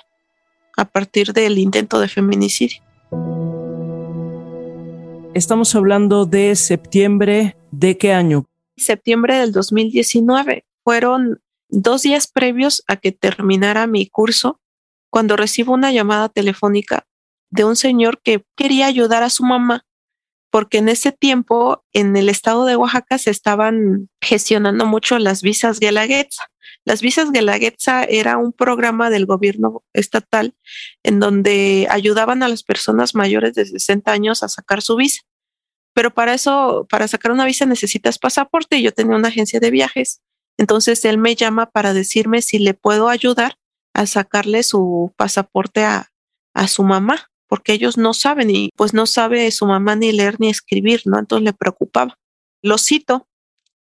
a 0.77 0.85
partir 0.85 1.33
del 1.33 1.57
intento 1.57 1.99
de 1.99 2.07
feminicidio. 2.07 2.83
Estamos 5.33 5.75
hablando 5.75 6.25
de 6.25 6.55
septiembre 6.55 7.57
de 7.71 7.97
qué 7.97 8.13
año? 8.13 8.45
Septiembre 8.77 9.37
del 9.37 9.51
2019. 9.51 10.65
Fueron 10.85 11.41
dos 11.67 12.03
días 12.03 12.27
previos 12.27 12.83
a 12.87 12.97
que 12.97 13.11
terminara 13.11 13.87
mi 13.87 14.07
curso 14.07 14.61
cuando 15.09 15.35
recibo 15.35 15.73
una 15.73 15.91
llamada 15.91 16.29
telefónica 16.29 17.07
de 17.49 17.63
un 17.63 17.75
señor 17.75 18.21
que 18.21 18.45
quería 18.55 18.85
ayudar 18.85 19.23
a 19.23 19.31
su 19.31 19.43
mamá, 19.43 19.87
porque 20.51 20.77
en 20.77 20.87
ese 20.87 21.11
tiempo 21.11 21.83
en 21.91 22.15
el 22.15 22.29
estado 22.29 22.65
de 22.65 22.75
Oaxaca 22.75 23.17
se 23.17 23.31
estaban 23.31 24.09
gestionando 24.21 24.85
mucho 24.85 25.17
las 25.17 25.41
visas 25.41 25.79
Guelaguetza. 25.79 26.43
Las 26.83 27.01
visas 27.01 27.31
Guelaguetza 27.31 28.03
era 28.03 28.37
un 28.37 28.53
programa 28.53 29.09
del 29.09 29.25
gobierno 29.25 29.83
estatal 29.91 30.53
en 31.01 31.19
donde 31.19 31.87
ayudaban 31.89 32.43
a 32.43 32.47
las 32.47 32.61
personas 32.61 33.15
mayores 33.15 33.55
de 33.55 33.65
60 33.65 34.11
años 34.11 34.43
a 34.43 34.49
sacar 34.49 34.83
su 34.83 34.95
visa. 34.97 35.21
Pero 35.95 36.13
para 36.13 36.35
eso, 36.35 36.85
para 36.91 37.07
sacar 37.07 37.31
una 37.31 37.45
visa 37.45 37.65
necesitas 37.65 38.19
pasaporte 38.19 38.77
y 38.77 38.83
yo 38.83 38.91
tenía 38.91 39.15
una 39.15 39.29
agencia 39.29 39.59
de 39.59 39.71
viajes. 39.71 40.21
Entonces 40.57 41.03
él 41.05 41.17
me 41.17 41.35
llama 41.35 41.69
para 41.69 41.93
decirme 41.93 42.41
si 42.41 42.59
le 42.59 42.73
puedo 42.73 43.09
ayudar 43.09 43.57
a 43.93 44.05
sacarle 44.05 44.63
su 44.63 45.13
pasaporte 45.17 45.83
a, 45.83 46.11
a 46.53 46.67
su 46.67 46.83
mamá, 46.83 47.29
porque 47.47 47.73
ellos 47.73 47.97
no 47.97 48.13
saben 48.13 48.49
y 48.49 48.69
pues 48.75 48.93
no 48.93 49.05
sabe 49.05 49.49
su 49.51 49.65
mamá 49.65 49.95
ni 49.95 50.11
leer 50.11 50.39
ni 50.39 50.49
escribir, 50.49 51.01
¿no? 51.05 51.19
Entonces 51.19 51.45
le 51.45 51.53
preocupaba. 51.53 52.17
Lo 52.61 52.77
cito, 52.77 53.27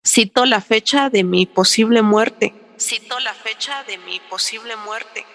cito 0.05 0.45
la 0.45 0.61
fecha 0.61 1.09
de 1.09 1.23
mi 1.23 1.45
posible 1.45 2.01
muerte, 2.01 2.53
cito 2.79 3.19
la 3.19 3.33
fecha 3.33 3.83
de 3.85 3.97
mi 3.99 4.19
posible 4.29 4.75
muerte. 4.75 5.25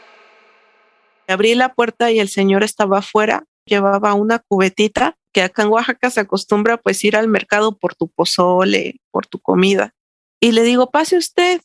Abrí 1.27 1.55
la 1.55 1.75
puerta 1.75 2.11
y 2.11 2.21
el 2.21 2.29
señor 2.29 2.63
estaba 2.63 2.99
afuera, 2.99 3.45
llevaba 3.65 4.15
una 4.15 4.39
cubetita, 4.39 5.17
que 5.33 5.43
acá 5.43 5.63
en 5.63 5.69
Oaxaca 5.69 6.11
se 6.11 6.21
acostumbra 6.21 6.79
pues 6.79 7.05
ir 7.05 7.17
al 7.17 7.29
mercado 7.29 7.77
por 7.77 7.95
tu 7.95 8.09
pozole, 8.09 8.97
por 9.11 9.27
tu 9.27 9.39
comida. 9.39 9.95
Y 10.41 10.53
le 10.53 10.63
digo, 10.63 10.91
pase 10.91 11.17
usted. 11.17 11.61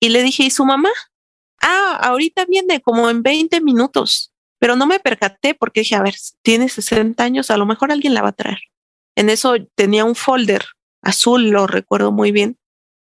Y 0.00 0.10
le 0.10 0.22
dije, 0.22 0.44
¿y 0.44 0.50
su 0.50 0.64
mamá? 0.64 0.90
ah, 1.66 1.98
ahorita 2.02 2.44
viene 2.46 2.80
como 2.80 3.10
en 3.10 3.22
20 3.22 3.60
minutos, 3.60 4.32
pero 4.58 4.76
no 4.76 4.86
me 4.86 5.00
percaté 5.00 5.54
porque 5.54 5.80
dije, 5.80 5.96
a 5.96 6.02
ver, 6.02 6.14
tiene 6.42 6.68
60 6.68 7.22
años, 7.22 7.50
a 7.50 7.56
lo 7.56 7.66
mejor 7.66 7.92
alguien 7.92 8.14
la 8.14 8.22
va 8.22 8.28
a 8.28 8.32
traer. 8.32 8.58
En 9.16 9.30
eso 9.30 9.54
tenía 9.74 10.04
un 10.04 10.14
folder 10.14 10.64
azul, 11.02 11.48
lo 11.48 11.66
recuerdo 11.66 12.12
muy 12.12 12.32
bien, 12.32 12.58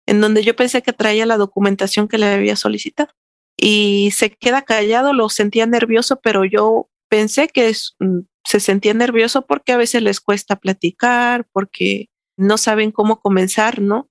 en 0.07 0.21
donde 0.21 0.43
yo 0.43 0.57
pensé 0.57 0.83
que 0.83 0.93
traía 0.93 1.27
la 1.27 1.37
documentación 1.37 2.09
que 2.09 2.19
le 2.19 2.27
había 2.27 2.57
solicitado. 2.57 3.13
Y 3.57 4.11
se 4.13 4.31
queda 4.31 4.63
callado, 4.63 5.13
lo 5.13 5.29
sentía 5.29 5.67
nervioso, 5.67 6.21
pero 6.21 6.45
yo 6.45 6.89
pensé 7.09 7.49
que 7.49 7.75
mm, 7.99 8.21
se 8.45 8.61
sentía 8.61 8.95
nervioso 8.95 9.47
porque 9.47 9.73
a 9.73 9.77
veces 9.77 10.03
les 10.03 10.21
cuesta 10.21 10.57
platicar, 10.57 11.47
porque 11.53 12.09
no 12.37 12.57
saben 12.57 12.93
cómo 12.93 13.21
comenzar, 13.21 13.81
¿no? 13.81 14.09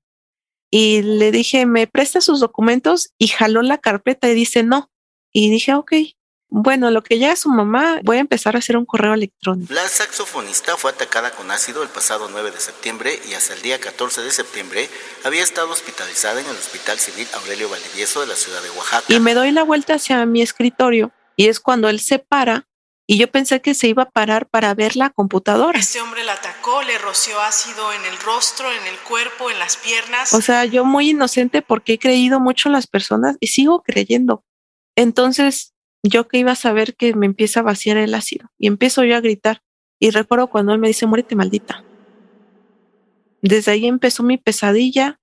Y 0.69 1.01
le 1.01 1.31
dije, 1.31 1.65
¿me 1.65 1.87
presta 1.87 2.21
sus 2.21 2.39
documentos? 2.39 3.13
Y 3.17 3.27
jaló 3.27 3.61
la 3.61 3.77
carpeta 3.77 4.29
y 4.29 4.33
dice, 4.33 4.63
no. 4.63 4.91
Y 5.31 5.49
dije, 5.49 5.73
ok, 5.73 5.93
bueno, 6.49 6.91
lo 6.91 7.03
que 7.03 7.19
ya 7.19 7.33
es 7.33 7.39
su 7.39 7.49
mamá, 7.49 7.99
voy 8.03 8.17
a 8.17 8.21
empezar 8.21 8.55
a 8.55 8.59
hacer 8.59 8.77
un 8.77 8.85
correo 8.85 9.13
electrónico. 9.13 9.73
La 9.73 9.87
saxofonista 9.87 10.77
fue 10.77 10.91
atacada 10.91 11.31
con 11.31 11.51
ácido 11.51 11.83
el 11.83 11.89
pasado 11.89 12.29
9 12.31 12.51
de 12.51 12.59
septiembre 12.59 13.19
y 13.29 13.33
hasta 13.33 13.53
el 13.53 13.61
día 13.61 13.79
14 13.79 14.21
de 14.21 14.31
septiembre 14.31 14.89
había 15.25 15.43
estado 15.43 15.71
hospitalizada 15.71 16.39
en 16.39 16.45
el 16.47 16.55
Hospital 16.55 16.99
Civil 16.99 17.27
Aurelio 17.33 17.69
Valdivieso 17.69 18.21
de 18.21 18.27
la 18.27 18.35
ciudad 18.35 18.61
de 18.61 18.69
Oaxaca. 18.69 19.13
Y 19.13 19.19
me 19.19 19.33
doy 19.33 19.51
la 19.51 19.63
vuelta 19.63 19.95
hacia 19.95 20.25
mi 20.25 20.41
escritorio 20.41 21.11
y 21.35 21.47
es 21.47 21.59
cuando 21.59 21.89
él 21.89 21.99
se 21.99 22.19
para 22.19 22.67
y 23.09 23.17
yo 23.17 23.31
pensé 23.31 23.61
que 23.61 23.73
se 23.73 23.87
iba 23.87 24.03
a 24.03 24.09
parar 24.09 24.49
para 24.49 24.73
ver 24.73 24.97
la 24.97 25.09
computadora. 25.09 25.79
Este 25.79 26.01
hombre 26.01 26.25
la 26.25 26.33
atacó, 26.33 26.83
le 26.83 26.97
roció 26.97 27.39
ácido 27.39 27.93
en 27.93 28.03
el 28.03 28.17
rostro, 28.19 28.69
en 28.69 28.85
el 28.85 28.97
cuerpo, 28.99 29.49
en 29.49 29.57
las 29.59 29.77
piernas. 29.77 30.33
O 30.33 30.41
sea, 30.41 30.65
yo 30.65 30.83
muy 30.83 31.11
inocente 31.11 31.61
porque 31.61 31.93
he 31.93 31.99
creído 31.99 32.41
mucho 32.41 32.67
en 32.67 32.73
las 32.73 32.85
personas 32.85 33.37
y 33.39 33.47
sigo 33.47 33.81
creyendo. 33.81 34.43
Entonces, 34.97 35.73
yo 36.03 36.27
que 36.27 36.39
iba 36.39 36.51
a 36.51 36.55
saber 36.55 36.97
que 36.97 37.15
me 37.15 37.25
empieza 37.25 37.61
a 37.61 37.63
vaciar 37.63 37.95
el 37.95 38.13
ácido 38.13 38.51
y 38.59 38.67
empiezo 38.67 39.05
yo 39.05 39.15
a 39.15 39.21
gritar. 39.21 39.63
Y 39.99 40.11
recuerdo 40.11 40.47
cuando 40.47 40.73
él 40.73 40.79
me 40.79 40.89
dice, 40.89 41.05
muérete 41.05 41.35
maldita. 41.35 41.85
Desde 43.41 43.71
ahí 43.71 43.87
empezó 43.87 44.21
mi 44.21 44.37
pesadilla. 44.37 45.21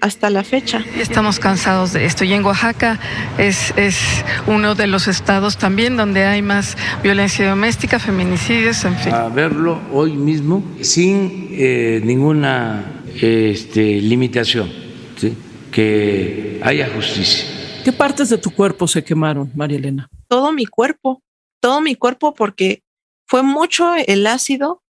Hasta 0.00 0.30
la 0.30 0.44
fecha. 0.44 0.84
Estamos 0.96 1.38
cansados 1.38 1.92
de 1.92 2.04
esto 2.04 2.24
y 2.24 2.32
en 2.32 2.44
Oaxaca 2.44 2.98
es, 3.38 3.72
es 3.76 3.98
uno 4.46 4.74
de 4.74 4.86
los 4.86 5.08
estados 5.08 5.58
también 5.58 5.96
donde 5.96 6.24
hay 6.24 6.42
más 6.42 6.76
violencia 7.02 7.48
doméstica, 7.48 7.98
feminicidios, 7.98 8.84
en 8.84 8.96
fin. 8.96 9.12
A 9.12 9.28
verlo 9.28 9.80
hoy 9.92 10.12
mismo 10.12 10.62
sin 10.80 11.48
eh, 11.52 12.00
ninguna 12.04 13.02
este, 13.20 14.00
limitación, 14.00 14.70
¿sí? 15.16 15.36
que 15.70 16.60
haya 16.62 16.88
justicia. 16.94 17.44
¿Qué 17.84 17.92
partes 17.92 18.28
de 18.28 18.38
tu 18.38 18.50
cuerpo 18.50 18.86
se 18.86 19.02
quemaron, 19.02 19.50
María 19.54 19.78
Elena? 19.78 20.08
Todo 20.28 20.52
mi 20.52 20.66
cuerpo, 20.66 21.22
todo 21.60 21.80
mi 21.80 21.94
cuerpo 21.94 22.34
porque 22.34 22.82
fue 23.26 23.42
mucho 23.42 23.94
el 23.94 24.26
ácido 24.26 24.82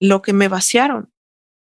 lo 0.00 0.22
que 0.22 0.32
me 0.32 0.48
vaciaron. 0.48 1.09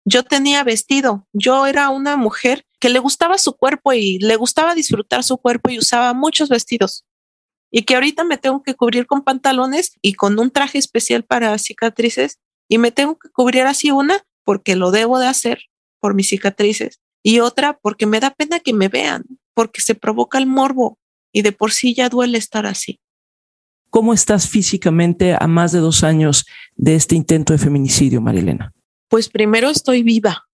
Yo 0.04 0.22
tenía 0.22 0.62
vestido, 0.64 1.26
yo 1.32 1.66
era 1.66 1.88
una 1.88 2.16
mujer 2.16 2.66
que 2.78 2.90
le 2.90 2.98
gustaba 2.98 3.38
su 3.38 3.56
cuerpo 3.56 3.94
y 3.94 4.18
le 4.18 4.36
gustaba 4.36 4.74
disfrutar 4.74 5.24
su 5.24 5.38
cuerpo 5.38 5.70
y 5.70 5.78
usaba 5.78 6.12
muchos 6.12 6.50
vestidos. 6.50 7.06
Y 7.70 7.84
que 7.84 7.94
ahorita 7.94 8.22
me 8.24 8.36
tengo 8.36 8.62
que 8.62 8.74
cubrir 8.74 9.06
con 9.06 9.22
pantalones 9.22 9.94
y 10.02 10.12
con 10.12 10.38
un 10.38 10.50
traje 10.50 10.78
especial 10.78 11.24
para 11.24 11.56
cicatrices 11.56 12.38
y 12.68 12.76
me 12.76 12.92
tengo 12.92 13.18
que 13.18 13.30
cubrir 13.30 13.62
así 13.62 13.90
una 13.90 14.22
porque 14.44 14.76
lo 14.76 14.90
debo 14.90 15.18
de 15.18 15.26
hacer 15.26 15.62
por 16.00 16.14
mis 16.14 16.28
cicatrices 16.28 17.00
y 17.22 17.40
otra 17.40 17.78
porque 17.80 18.04
me 18.04 18.20
da 18.20 18.30
pena 18.30 18.60
que 18.60 18.74
me 18.74 18.88
vean, 18.88 19.24
porque 19.54 19.80
se 19.80 19.94
provoca 19.94 20.36
el 20.36 20.46
morbo 20.46 20.98
y 21.32 21.40
de 21.40 21.52
por 21.52 21.72
sí 21.72 21.94
ya 21.94 22.10
duele 22.10 22.36
estar 22.36 22.66
así. 22.66 23.00
¿Cómo 23.88 24.12
estás 24.12 24.48
físicamente 24.48 25.34
a 25.38 25.46
más 25.46 25.72
de 25.72 25.78
dos 25.78 26.04
años 26.04 26.44
de 26.76 26.96
este 26.96 27.14
intento 27.14 27.54
de 27.54 27.58
feminicidio, 27.58 28.20
Marilena? 28.20 28.73
Pues 29.08 29.28
primero 29.28 29.70
estoy 29.70 30.02
viva 30.02 30.46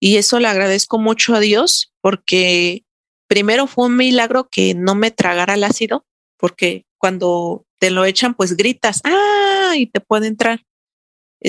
y 0.00 0.16
eso 0.16 0.38
le 0.38 0.48
agradezco 0.48 0.98
mucho 0.98 1.34
a 1.34 1.40
Dios 1.40 1.92
porque 2.00 2.84
primero 3.26 3.66
fue 3.66 3.86
un 3.86 3.96
milagro 3.96 4.48
que 4.50 4.74
no 4.74 4.94
me 4.94 5.10
tragara 5.10 5.54
el 5.54 5.64
ácido, 5.64 6.06
porque 6.36 6.86
cuando 6.98 7.66
te 7.78 7.90
lo 7.90 8.04
echan, 8.04 8.34
pues 8.34 8.56
gritas, 8.56 9.00
ah, 9.04 9.74
y 9.76 9.86
te 9.86 10.00
puede 10.00 10.26
entrar. 10.26 10.64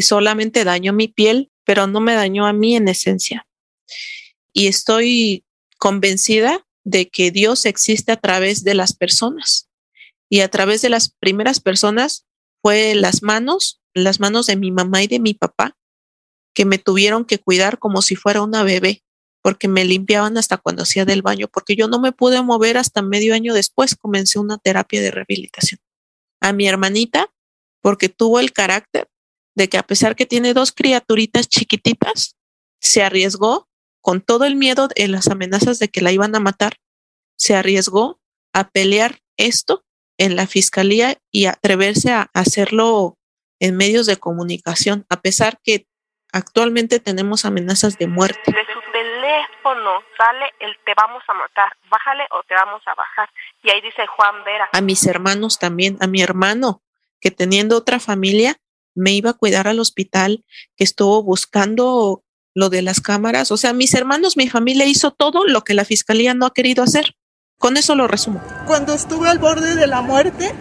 Solamente 0.01 0.63
dañó 0.63 0.93
mi 0.93 1.07
piel, 1.07 1.51
pero 1.63 1.87
no 1.87 1.99
me 1.99 2.13
dañó 2.13 2.45
a 2.45 2.53
mí 2.53 2.75
en 2.75 2.87
esencia. 2.87 3.47
Y 4.53 4.67
estoy 4.67 5.45
convencida 5.77 6.65
de 6.83 7.09
que 7.09 7.31
Dios 7.31 7.65
existe 7.65 8.11
a 8.11 8.17
través 8.17 8.63
de 8.63 8.73
las 8.73 8.93
personas. 8.93 9.69
Y 10.29 10.41
a 10.41 10.49
través 10.49 10.81
de 10.81 10.89
las 10.89 11.09
primeras 11.09 11.59
personas 11.59 12.25
fue 12.61 12.95
las 12.95 13.23
manos, 13.23 13.81
las 13.93 14.19
manos 14.19 14.47
de 14.47 14.55
mi 14.55 14.71
mamá 14.71 15.03
y 15.03 15.07
de 15.07 15.19
mi 15.19 15.33
papá, 15.33 15.76
que 16.57 16.65
me 16.65 16.79
tuvieron 16.79 17.23
que 17.23 17.37
cuidar 17.37 17.77
como 17.77 18.01
si 18.01 18.15
fuera 18.15 18.41
una 18.41 18.63
bebé, 18.63 19.03
porque 19.43 19.67
me 19.67 19.85
limpiaban 19.85 20.39
hasta 20.39 20.57
cuando 20.57 20.81
hacía 20.81 21.05
del 21.05 21.21
baño, 21.21 21.47
porque 21.47 21.75
yo 21.75 21.87
no 21.87 21.99
me 21.99 22.11
pude 22.11 22.41
mover 22.41 22.79
hasta 22.79 23.03
medio 23.03 23.35
año 23.35 23.53
después, 23.53 23.95
comencé 23.95 24.39
una 24.39 24.57
terapia 24.57 24.99
de 24.99 25.11
rehabilitación. 25.11 25.79
A 26.41 26.53
mi 26.53 26.67
hermanita, 26.67 27.31
porque 27.79 28.09
tuvo 28.09 28.39
el 28.39 28.53
carácter 28.53 29.07
de 29.55 29.69
que 29.69 29.77
a 29.77 29.83
pesar 29.83 30.15
que 30.15 30.25
tiene 30.25 30.55
dos 30.55 30.71
criaturitas 30.71 31.47
chiquititas, 31.47 32.35
se 32.81 33.03
arriesgó 33.03 33.69
con 34.01 34.21
todo 34.21 34.45
el 34.45 34.55
miedo 34.55 34.87
en 34.95 35.11
las 35.11 35.27
amenazas 35.27 35.77
de 35.77 35.89
que 35.89 36.01
la 36.01 36.11
iban 36.11 36.35
a 36.35 36.39
matar, 36.39 36.77
se 37.37 37.53
arriesgó 37.53 38.19
a 38.51 38.71
pelear 38.71 39.19
esto 39.37 39.85
en 40.17 40.35
la 40.35 40.47
fiscalía 40.47 41.19
y 41.31 41.45
atreverse 41.45 42.09
a 42.09 42.31
hacerlo 42.33 43.15
en 43.59 43.77
medios 43.77 44.07
de 44.07 44.17
comunicación, 44.17 45.05
a 45.07 45.21
pesar 45.21 45.59
que 45.63 45.85
Actualmente 46.33 46.99
tenemos 46.99 47.45
amenazas 47.45 47.97
de 47.97 48.07
muerte. 48.07 48.51
De 48.51 48.73
su 48.73 48.79
teléfono 48.91 50.01
sale 50.17 50.45
el 50.59 50.75
te 50.85 50.93
vamos 50.95 51.23
a 51.27 51.33
matar, 51.33 51.71
bájale 51.89 52.23
o 52.31 52.43
te 52.43 52.53
vamos 52.53 52.81
a 52.85 52.93
bajar. 52.95 53.29
Y 53.63 53.69
ahí 53.69 53.81
dice 53.81 54.05
Juan 54.07 54.43
Vera. 54.43 54.69
A 54.73 54.81
mis 54.81 55.05
hermanos 55.05 55.59
también, 55.59 55.97
a 56.01 56.07
mi 56.07 56.21
hermano, 56.21 56.81
que 57.19 57.31
teniendo 57.31 57.77
otra 57.77 57.99
familia, 57.99 58.57
me 58.93 59.11
iba 59.11 59.29
a 59.31 59.33
cuidar 59.33 59.67
al 59.67 59.79
hospital, 59.79 60.43
que 60.75 60.83
estuvo 60.83 61.23
buscando 61.23 62.23
lo 62.55 62.69
de 62.69 62.81
las 62.81 62.99
cámaras. 62.99 63.51
O 63.51 63.57
sea, 63.57 63.71
mis 63.71 63.93
hermanos, 63.93 64.35
mi 64.35 64.49
familia 64.49 64.85
hizo 64.85 65.11
todo 65.11 65.45
lo 65.45 65.63
que 65.63 65.75
la 65.75 65.85
fiscalía 65.85 66.33
no 66.33 66.47
ha 66.47 66.53
querido 66.53 66.83
hacer. 66.83 67.15
Con 67.59 67.77
eso 67.77 67.95
lo 67.95 68.07
resumo. 68.07 68.41
Cuando 68.65 68.93
estuve 68.93 69.29
al 69.29 69.39
borde 69.39 69.75
de 69.75 69.87
la 69.87 70.01
muerte 70.01 70.53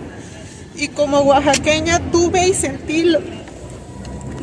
y 0.75 0.89
como 0.89 1.21
oaxaqueña 1.21 2.11
tuve 2.11 2.49
y 2.49 2.55
sentí 2.55 3.05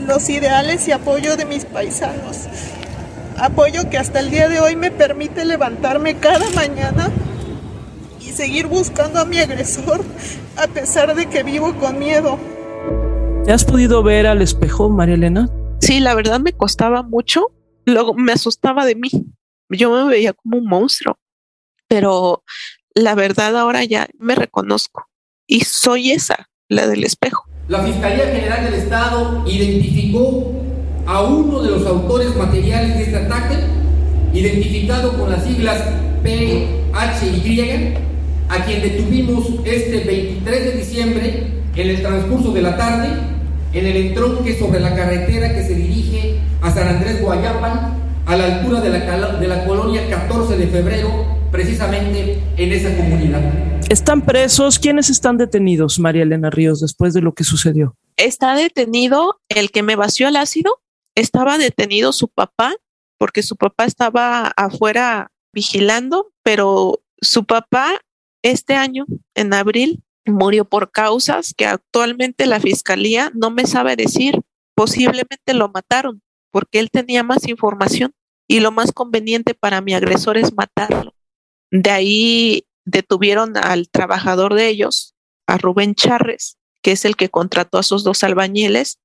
los 0.06 0.30
ideales 0.30 0.88
y 0.88 0.92
apoyo 0.92 1.38
de 1.38 1.46
mis 1.46 1.66
paisanos. 1.66 2.48
Apoyo 3.38 3.90
que 3.90 3.98
hasta 3.98 4.20
el 4.20 4.30
día 4.30 4.48
de 4.48 4.60
hoy 4.60 4.76
me 4.76 4.92
permite 4.92 5.46
levantarme 5.46 6.18
cada 6.18 6.50
mañana 6.52 7.10
y 8.20 8.32
seguir 8.32 8.68
buscando 8.68 9.20
a 9.20 9.26
mi 9.26 9.40
agresor 9.40 10.04
a 10.56 10.68
pesar 10.68 11.16
de 11.16 11.28
que 11.28 11.44
vivo 11.44 11.74
con 11.80 12.00
miedo. 12.00 12.38
¿Te 13.44 13.52
has 13.52 13.66
podido 13.66 14.04
ver 14.04 14.28
al 14.28 14.42
espejo, 14.42 14.90
María 14.90 15.16
Elena? 15.16 15.50
Sí, 15.82 16.00
la 16.00 16.16
verdad 16.16 16.40
me 16.40 16.54
costaba 16.54 17.04
mucho. 17.04 17.52
Luego 17.86 18.14
me 18.14 18.32
asustaba 18.32 18.86
de 18.86 18.96
mí. 18.96 19.10
Yo 19.70 19.92
me 19.92 20.10
veía 20.10 20.34
como 20.34 20.58
un 20.58 20.66
monstruo. 20.66 21.18
Pero 21.88 22.44
la 22.96 23.16
verdad 23.16 23.58
ahora 23.58 23.84
ya 23.84 24.08
me 24.18 24.36
reconozco 24.36 25.10
y 25.48 25.62
soy 25.62 26.12
esa, 26.12 26.50
la 26.70 26.88
del 26.88 27.04
espejo. 27.04 27.44
La 27.70 27.80
Fiscalía 27.80 28.26
General 28.26 28.66
del 28.66 28.74
Estado 28.74 29.44
identificó 29.48 30.52
a 31.06 31.22
uno 31.22 31.62
de 31.62 31.72
los 31.72 31.88
autores 31.88 32.36
materiales 32.36 32.98
de 32.98 33.04
este 33.04 33.16
ataque, 33.16 33.56
identificado 34.34 35.18
con 35.18 35.32
las 35.32 35.44
siglas 35.46 35.82
PHY, 36.24 37.94
a 38.50 38.66
quien 38.66 38.82
detuvimos 38.82 39.48
este 39.64 40.00
23 40.02 40.66
de 40.66 40.72
diciembre 40.74 41.48
en 41.76 41.90
el 41.90 42.02
transcurso 42.02 42.52
de 42.52 42.62
la 42.62 42.76
tarde 42.76 43.08
en 43.72 43.86
el 43.86 43.96
entronque 43.96 44.60
sobre 44.60 44.82
la 44.82 44.94
carretera 44.94 45.56
que 45.56 45.64
se 45.64 45.74
dirige 45.74 46.36
a 46.62 46.70
San 46.70 46.88
Andrés 46.88 47.22
Guayapan, 47.22 47.98
a 48.26 48.36
la 48.36 48.46
altura 48.46 48.82
de 48.82 48.90
la, 48.90 49.28
de 49.40 49.48
la 49.48 49.66
colonia 49.66 50.02
14 50.10 50.58
de 50.58 50.68
febrero, 50.68 51.10
precisamente 51.54 52.42
en 52.58 52.72
esa 52.72 52.94
comunidad. 52.98 53.42
¿Están 53.90 54.26
presos? 54.26 54.80
¿Quiénes 54.80 55.12
están 55.12 55.38
detenidos, 55.38 56.00
María 56.00 56.24
Elena 56.24 56.50
Ríos, 56.50 56.82
después 56.82 57.14
de 57.14 57.22
lo 57.22 57.34
que 57.34 57.44
sucedió? 57.44 57.96
Está 58.18 58.56
detenido 58.56 59.40
el 59.50 59.70
que 59.70 59.84
me 59.84 59.96
vació 59.96 60.28
el 60.28 60.36
ácido, 60.36 60.82
estaba 61.16 61.60
detenido 61.60 62.12
su 62.12 62.28
papá, 62.28 62.74
porque 63.20 63.44
su 63.44 63.56
papá 63.56 63.86
estaba 63.86 64.48
afuera 64.58 65.32
vigilando, 65.54 66.34
pero 66.42 67.02
su 67.22 67.46
papá 67.46 68.02
este 68.42 68.74
año, 68.74 69.06
en 69.36 69.54
abril, 69.54 70.04
murió 70.26 70.66
por 70.66 70.92
causas 70.92 71.54
que 71.56 71.68
actualmente 71.68 72.48
la 72.48 72.60
fiscalía 72.60 73.32
no 73.36 73.52
me 73.52 73.68
sabe 73.68 73.96
decir. 73.96 74.42
Posiblemente 74.76 75.54
lo 75.54 75.70
mataron 75.70 76.24
porque 76.52 76.80
él 76.80 76.90
tenía 76.90 77.22
más 77.22 77.48
información 77.48 78.12
y 78.48 78.60
lo 78.60 78.72
más 78.72 78.92
conveniente 78.92 79.54
para 79.54 79.82
mi 79.82 79.94
agresor 79.94 80.38
es 80.38 80.52
matarlo. 80.54 81.14
De 81.74 81.90
ahí 81.90 82.68
detuvieron 82.86 83.58
al 83.58 83.90
trabajador 83.90 84.54
de 84.54 84.68
ellos, 84.68 85.16
a 85.48 85.58
Rubén 85.58 85.96
Charres, 85.96 86.58
que 86.84 86.92
es 86.92 87.04
el 87.04 87.16
que 87.16 87.30
contrató 87.30 87.80
a 87.80 87.82
esos 87.82 88.04
dos 88.04 88.24
albañiles, 88.24 89.00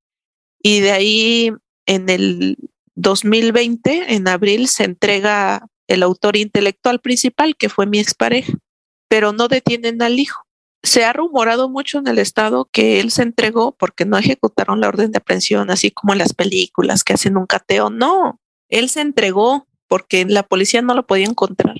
y 0.62 0.80
de 0.80 0.92
ahí 0.92 1.52
en 1.86 2.10
el 2.10 2.58
2020, 2.94 4.14
en 4.14 4.28
abril, 4.28 4.68
se 4.68 4.84
entrega 4.84 5.66
el 5.86 6.02
autor 6.02 6.36
intelectual 6.36 7.00
principal, 7.00 7.56
que 7.56 7.70
fue 7.70 7.86
mi 7.86 8.00
expareja, 8.00 8.52
pero 9.08 9.32
no 9.32 9.48
detienen 9.48 10.02
al 10.02 10.18
hijo. 10.18 10.42
Se 10.82 11.06
ha 11.06 11.14
rumorado 11.14 11.70
mucho 11.70 11.98
en 11.98 12.06
el 12.06 12.18
estado 12.18 12.68
que 12.70 13.00
él 13.00 13.10
se 13.10 13.22
entregó 13.22 13.72
porque 13.78 14.04
no 14.04 14.18
ejecutaron 14.18 14.82
la 14.82 14.88
orden 14.88 15.10
de 15.10 15.18
aprehensión, 15.18 15.70
así 15.70 15.90
como 15.90 16.12
en 16.12 16.18
las 16.18 16.34
películas 16.34 17.02
que 17.02 17.14
hacen 17.14 17.38
un 17.38 17.46
cateo. 17.46 17.88
No, 17.88 18.42
él 18.68 18.90
se 18.90 19.00
entregó 19.00 19.66
porque 19.86 20.26
la 20.26 20.42
policía 20.42 20.82
no 20.82 20.94
lo 20.94 21.06
podía 21.06 21.24
encontrar 21.24 21.76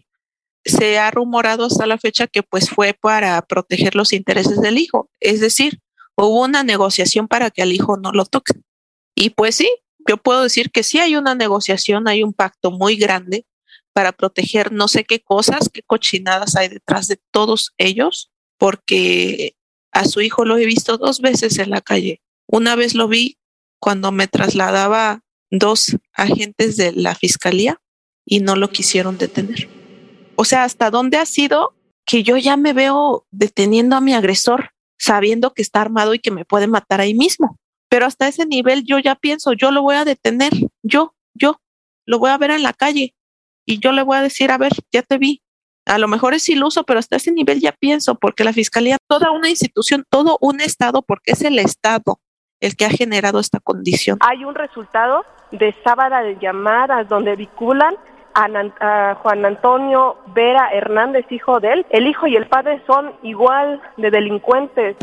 se 0.68 0.98
ha 0.98 1.10
rumorado 1.10 1.64
hasta 1.64 1.86
la 1.86 1.98
fecha 1.98 2.26
que 2.26 2.42
pues 2.42 2.70
fue 2.70 2.94
para 2.94 3.40
proteger 3.42 3.94
los 3.94 4.12
intereses 4.12 4.60
del 4.60 4.78
hijo. 4.78 5.10
Es 5.20 5.40
decir, 5.40 5.80
hubo 6.16 6.44
una 6.44 6.62
negociación 6.62 7.28
para 7.28 7.50
que 7.50 7.62
al 7.62 7.72
hijo 7.72 7.96
no 7.96 8.12
lo 8.12 8.24
toque. 8.24 8.54
Y 9.14 9.30
pues 9.30 9.56
sí, 9.56 9.70
yo 10.06 10.16
puedo 10.16 10.42
decir 10.42 10.70
que 10.70 10.82
sí 10.82 10.98
hay 10.98 11.16
una 11.16 11.34
negociación, 11.34 12.08
hay 12.08 12.22
un 12.22 12.32
pacto 12.32 12.70
muy 12.70 12.96
grande 12.96 13.46
para 13.92 14.12
proteger 14.12 14.72
no 14.72 14.88
sé 14.88 15.04
qué 15.04 15.20
cosas, 15.20 15.68
qué 15.72 15.82
cochinadas 15.82 16.56
hay 16.56 16.68
detrás 16.68 17.08
de 17.08 17.20
todos 17.32 17.72
ellos, 17.78 18.30
porque 18.56 19.56
a 19.92 20.04
su 20.04 20.20
hijo 20.20 20.44
lo 20.44 20.56
he 20.56 20.66
visto 20.66 20.98
dos 20.98 21.20
veces 21.20 21.58
en 21.58 21.70
la 21.70 21.80
calle. 21.80 22.22
Una 22.46 22.76
vez 22.76 22.94
lo 22.94 23.08
vi 23.08 23.38
cuando 23.80 24.12
me 24.12 24.28
trasladaba 24.28 25.22
dos 25.50 25.96
agentes 26.12 26.76
de 26.76 26.92
la 26.92 27.14
fiscalía 27.14 27.80
y 28.24 28.40
no 28.40 28.56
lo 28.56 28.70
quisieron 28.70 29.18
detener. 29.18 29.77
O 30.40 30.44
sea, 30.44 30.62
¿hasta 30.62 30.92
dónde 30.92 31.16
ha 31.16 31.26
sido 31.26 31.74
que 32.06 32.22
yo 32.22 32.36
ya 32.36 32.56
me 32.56 32.72
veo 32.72 33.26
deteniendo 33.32 33.96
a 33.96 34.00
mi 34.00 34.14
agresor, 34.14 34.70
sabiendo 34.96 35.52
que 35.52 35.62
está 35.62 35.80
armado 35.80 36.14
y 36.14 36.20
que 36.20 36.30
me 36.30 36.44
puede 36.44 36.68
matar 36.68 37.00
ahí 37.00 37.12
mismo? 37.12 37.58
Pero 37.90 38.06
hasta 38.06 38.28
ese 38.28 38.46
nivel 38.46 38.84
yo 38.84 39.00
ya 39.00 39.16
pienso, 39.16 39.52
yo 39.52 39.72
lo 39.72 39.82
voy 39.82 39.96
a 39.96 40.04
detener, 40.04 40.52
yo, 40.84 41.12
yo, 41.34 41.60
lo 42.06 42.20
voy 42.20 42.30
a 42.30 42.38
ver 42.38 42.52
en 42.52 42.62
la 42.62 42.72
calle 42.72 43.16
y 43.66 43.80
yo 43.80 43.90
le 43.90 44.02
voy 44.02 44.16
a 44.16 44.22
decir, 44.22 44.52
a 44.52 44.58
ver, 44.58 44.70
ya 44.92 45.02
te 45.02 45.18
vi. 45.18 45.42
A 45.86 45.98
lo 45.98 46.06
mejor 46.06 46.34
es 46.34 46.48
iluso, 46.48 46.84
pero 46.84 47.00
hasta 47.00 47.16
ese 47.16 47.32
nivel 47.32 47.60
ya 47.60 47.72
pienso, 47.72 48.14
porque 48.14 48.44
la 48.44 48.52
fiscalía, 48.52 48.96
toda 49.08 49.32
una 49.32 49.50
institución, 49.50 50.04
todo 50.08 50.38
un 50.40 50.60
Estado, 50.60 51.02
porque 51.02 51.32
es 51.32 51.42
el 51.42 51.58
Estado 51.58 52.20
el 52.60 52.76
que 52.76 52.84
ha 52.84 52.90
generado 52.90 53.40
esta 53.40 53.58
condición. 53.58 54.18
Hay 54.20 54.44
un 54.44 54.54
resultado 54.54 55.24
de 55.50 55.74
sábado 55.82 56.24
de 56.24 56.38
llamadas 56.40 57.08
donde 57.08 57.34
vinculan 57.34 57.96
a, 58.38 59.14
Juan 59.22 59.44
Antonio 59.44 60.16
Vera 60.34 60.70
Hernández, 60.72 61.26
hijo 61.30 61.60
de 61.60 61.72
él. 61.72 61.86
El 61.90 62.06
hijo 62.06 62.26
y 62.26 62.36
el 62.36 62.46
padre 62.46 62.82
son 62.86 63.12
igual 63.22 63.80
de 63.96 64.10
delincuentes. 64.10 64.96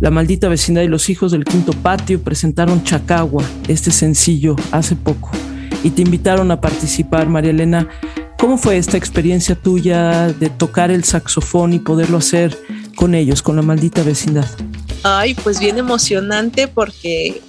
La 0.00 0.10
maldita 0.10 0.48
vecindad 0.48 0.82
y 0.82 0.88
los 0.88 1.08
hijos 1.10 1.30
del 1.30 1.44
quinto 1.44 1.72
patio 1.72 2.22
presentaron 2.22 2.82
Chacagua, 2.82 3.44
este 3.68 3.92
sencillo, 3.92 4.56
hace 4.72 4.96
poco. 4.96 5.30
Y 5.84 5.90
te 5.90 6.02
invitaron 6.02 6.50
a 6.50 6.60
participar, 6.60 7.28
María 7.28 7.52
Elena. 7.52 7.88
¿Cómo 8.36 8.58
fue 8.58 8.76
esta 8.76 8.96
experiencia 8.96 9.54
tuya 9.54 10.26
de 10.32 10.50
tocar 10.50 10.90
el 10.90 11.04
saxofón 11.04 11.72
y 11.72 11.78
poderlo 11.78 12.18
hacer 12.18 12.58
con 12.96 13.14
ellos, 13.14 13.42
con 13.42 13.54
la 13.54 13.62
maldita 13.62 14.02
vecindad? 14.02 14.46
Ay, 15.04 15.34
pues 15.34 15.60
bien 15.60 15.78
emocionante 15.78 16.66
porque 16.66 17.40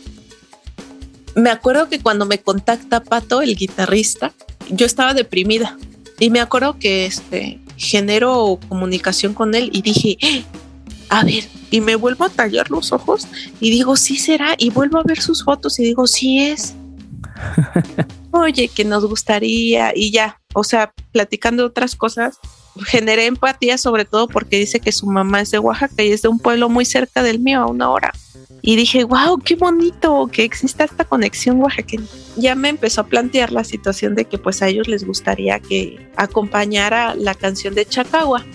me 1.36 1.50
acuerdo 1.50 1.90
que 1.90 2.00
cuando 2.00 2.26
me 2.26 2.40
contacta 2.40 3.04
Pato, 3.04 3.42
el 3.42 3.56
guitarrista, 3.56 4.34
yo 4.70 4.86
estaba 4.86 5.14
deprimida 5.14 5.78
y 6.20 6.30
me 6.30 6.40
acuerdo 6.40 6.78
que 6.80 7.06
este 7.06 7.60
genero 7.78 8.60
comunicación 8.70 9.34
con 9.34 9.56
él 9.56 9.70
y 9.74 9.82
dije, 9.82 10.46
a 11.10 11.24
ver, 11.24 11.44
y 11.72 11.82
me 11.82 11.96
vuelvo 11.96 12.26
a 12.26 12.30
tallar 12.30 12.70
los 12.70 12.92
ojos 12.92 13.28
y 13.60 13.72
digo, 13.72 13.96
sí 13.96 14.18
será, 14.18 14.56
y 14.58 14.70
vuelvo 14.70 15.00
a 15.00 15.04
ver 15.04 15.22
sus 15.22 15.44
fotos 15.44 15.80
y 15.80 15.84
digo, 15.84 16.08
sí 16.08 16.40
es. 16.40 16.76
Oye, 18.32 18.68
que 18.68 18.86
nos 18.86 19.06
gustaría 19.06 19.92
y 19.96 20.12
ya, 20.12 20.40
o 20.54 20.64
sea, 20.64 20.94
platicando 21.12 21.66
otras 21.66 21.96
cosas, 21.96 22.38
generé 22.86 23.26
empatía 23.26 23.78
sobre 23.78 24.06
todo 24.06 24.28
porque 24.28 24.58
dice 24.58 24.80
que 24.80 24.92
su 24.92 25.06
mamá 25.08 25.42
es 25.42 25.52
de 25.52 25.60
Oaxaca 25.60 26.04
y 26.04 26.12
es 26.12 26.22
de 26.22 26.30
un 26.30 26.40
pueblo 26.40 26.70
muy 26.70 26.86
cerca 26.86 27.22
del 27.22 27.40
mío, 27.40 27.62
a 27.62 27.68
una 27.68 27.90
hora. 27.90 28.14
Y 28.66 28.78
dije, 28.78 29.04
wow, 29.04 29.40
qué 29.44 29.58
bonito 29.58 30.30
que 30.32 30.46
exista 30.46 30.86
esta 30.86 31.04
conexión 31.04 31.62
oaxaqueña. 31.62 32.08
Ya 32.38 32.56
me 32.56 32.70
empezó 32.70 33.02
a 33.02 33.08
plantear 33.08 33.52
la 33.52 33.66
situación 33.66 34.16
de 34.16 34.24
que 34.24 34.38
pues 34.38 34.62
a 34.62 34.70
ellos 34.70 34.88
les 34.88 35.06
gustaría 35.06 35.60
que 35.60 36.00
acompañara 36.16 37.14
la 37.14 37.36
canción 37.36 37.76
de 37.76 37.86
Chacagua. 37.86 38.46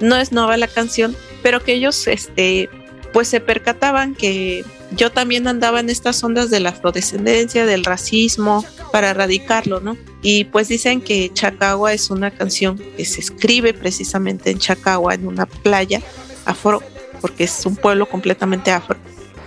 No 0.00 0.16
es 0.16 0.32
nueva 0.32 0.56
la 0.56 0.66
canción, 0.66 1.16
pero 1.44 1.62
que 1.62 1.74
ellos 1.74 2.08
este, 2.08 2.68
pues 3.12 3.28
se 3.28 3.38
percataban 3.38 4.16
que 4.16 4.64
yo 4.96 5.12
también 5.12 5.46
andaba 5.46 5.78
en 5.78 5.90
estas 5.90 6.24
ondas 6.24 6.50
de 6.50 6.58
la 6.58 6.70
afrodescendencia, 6.70 7.64
del 7.64 7.84
racismo, 7.84 8.64
para 8.90 9.10
erradicarlo, 9.10 9.78
¿no? 9.78 9.96
Y 10.22 10.44
pues 10.46 10.66
dicen 10.66 11.00
que 11.00 11.30
Chacagua 11.32 11.92
es 11.92 12.10
una 12.10 12.32
canción 12.32 12.78
que 12.96 13.04
se 13.04 13.20
escribe 13.20 13.74
precisamente 13.74 14.50
en 14.50 14.58
Chacagua, 14.58 15.14
en 15.14 15.28
una 15.28 15.46
playa 15.46 16.02
afro, 16.46 16.82
porque 17.20 17.44
es 17.44 17.64
un 17.64 17.76
pueblo 17.76 18.08
completamente 18.08 18.72
afro, 18.72 18.96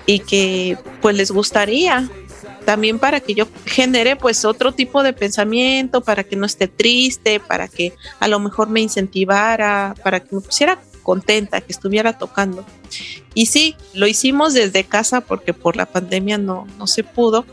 y 0.06 0.20
que 0.20 0.78
pues 1.02 1.16
les 1.16 1.32
gustaría 1.32 2.10
también 2.66 3.00
para 3.00 3.20
que 3.20 3.36
yo 3.36 3.48
genere 3.66 4.16
pues 4.16 4.44
otro 4.44 4.72
tipo 4.72 5.04
de 5.04 5.14
pensamiento, 5.14 6.02
para 6.02 6.24
que 6.24 6.36
no 6.36 6.46
esté 6.46 6.68
triste, 6.68 7.40
para 7.40 7.68
que 7.68 7.94
a 8.20 8.28
lo 8.28 8.40
mejor 8.40 8.70
me 8.70 8.82
incentivara, 8.82 9.96
para 10.04 10.20
que 10.20 10.36
me 10.36 10.42
pusiera 10.42 10.82
contenta, 11.04 11.62
que 11.62 11.72
estuviera 11.72 12.18
tocando. 12.18 12.66
Y 13.36 13.46
sí, 13.46 13.76
lo 13.94 14.08
hicimos 14.08 14.54
desde 14.54 14.84
casa 14.84 15.22
porque 15.22 15.54
por 15.54 15.78
la 15.78 15.86
pandemia 15.86 16.38
no, 16.38 16.66
no 16.78 16.88
se 16.88 17.04
pudo, 17.04 17.46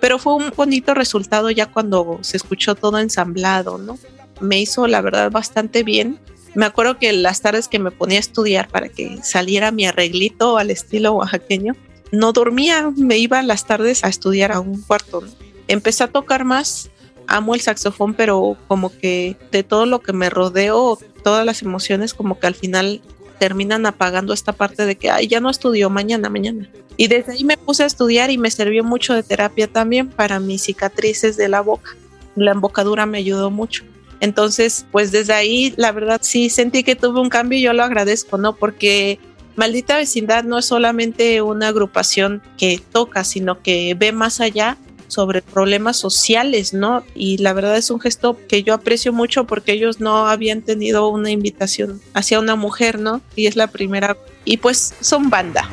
pero 0.00 0.18
fue 0.18 0.34
un 0.34 0.52
bonito 0.56 0.94
resultado 0.94 1.50
ya 1.50 1.66
cuando 1.66 2.18
se 2.22 2.38
escuchó 2.38 2.74
todo 2.74 2.98
ensamblado, 2.98 3.78
¿no? 3.78 3.98
Me 4.40 4.60
hizo 4.60 4.86
la 4.86 5.00
verdad 5.02 5.30
bastante 5.30 5.82
bien. 5.82 6.18
Me 6.56 6.64
acuerdo 6.64 6.98
que 6.98 7.12
las 7.12 7.42
tardes 7.42 7.68
que 7.68 7.78
me 7.78 7.90
ponía 7.90 8.16
a 8.16 8.20
estudiar 8.20 8.68
para 8.68 8.88
que 8.88 9.18
saliera 9.22 9.70
mi 9.72 9.84
arreglito 9.84 10.56
al 10.56 10.70
estilo 10.70 11.12
oaxaqueño, 11.12 11.76
no 12.12 12.32
dormía, 12.32 12.90
me 12.96 13.18
iba 13.18 13.42
las 13.42 13.66
tardes 13.66 14.04
a 14.04 14.08
estudiar 14.08 14.52
a 14.52 14.60
un 14.60 14.80
cuarto. 14.80 15.22
Empecé 15.68 16.04
a 16.04 16.08
tocar 16.08 16.44
más, 16.46 16.88
amo 17.26 17.54
el 17.54 17.60
saxofón, 17.60 18.14
pero 18.14 18.56
como 18.68 18.90
que 18.90 19.36
de 19.52 19.64
todo 19.64 19.84
lo 19.84 20.00
que 20.00 20.14
me 20.14 20.30
rodeo, 20.30 20.98
todas 21.22 21.44
las 21.44 21.60
emociones, 21.60 22.14
como 22.14 22.40
que 22.40 22.46
al 22.46 22.54
final 22.54 23.02
terminan 23.38 23.84
apagando 23.84 24.32
esta 24.32 24.54
parte 24.54 24.86
de 24.86 24.96
que, 24.96 25.10
ay, 25.10 25.28
ya 25.28 25.40
no 25.40 25.50
estudio 25.50 25.90
mañana, 25.90 26.30
mañana. 26.30 26.70
Y 26.96 27.08
desde 27.08 27.32
ahí 27.32 27.44
me 27.44 27.58
puse 27.58 27.82
a 27.82 27.86
estudiar 27.86 28.30
y 28.30 28.38
me 28.38 28.50
sirvió 28.50 28.82
mucho 28.82 29.12
de 29.12 29.22
terapia 29.22 29.66
también 29.66 30.08
para 30.08 30.40
mis 30.40 30.62
cicatrices 30.62 31.36
de 31.36 31.50
la 31.50 31.60
boca. 31.60 31.90
La 32.34 32.52
embocadura 32.52 33.04
me 33.04 33.18
ayudó 33.18 33.50
mucho. 33.50 33.84
Entonces, 34.20 34.86
pues 34.92 35.12
desde 35.12 35.32
ahí, 35.32 35.74
la 35.76 35.92
verdad 35.92 36.20
sí 36.22 36.50
sentí 36.50 36.82
que 36.82 36.96
tuve 36.96 37.20
un 37.20 37.28
cambio 37.28 37.58
y 37.58 37.62
yo 37.62 37.72
lo 37.72 37.84
agradezco, 37.84 38.38
¿no? 38.38 38.54
Porque 38.56 39.18
Maldita 39.56 39.96
Vecindad 39.96 40.44
no 40.44 40.58
es 40.58 40.66
solamente 40.66 41.40
una 41.42 41.68
agrupación 41.68 42.42
que 42.58 42.80
toca, 42.92 43.24
sino 43.24 43.62
que 43.62 43.94
ve 43.98 44.12
más 44.12 44.40
allá 44.40 44.76
sobre 45.08 45.40
problemas 45.40 45.96
sociales, 45.96 46.74
¿no? 46.74 47.04
Y 47.14 47.38
la 47.38 47.52
verdad 47.52 47.76
es 47.76 47.90
un 47.90 48.00
gesto 48.00 48.36
que 48.48 48.62
yo 48.62 48.74
aprecio 48.74 49.12
mucho 49.12 49.46
porque 49.46 49.72
ellos 49.72 50.00
no 50.00 50.26
habían 50.26 50.62
tenido 50.62 51.08
una 51.08 51.30
invitación 51.30 52.00
hacia 52.12 52.40
una 52.40 52.56
mujer, 52.56 52.98
¿no? 52.98 53.20
Y 53.34 53.46
es 53.46 53.56
la 53.56 53.68
primera. 53.68 54.16
Y 54.44 54.58
pues 54.58 54.94
son 55.00 55.30
banda. 55.30 55.70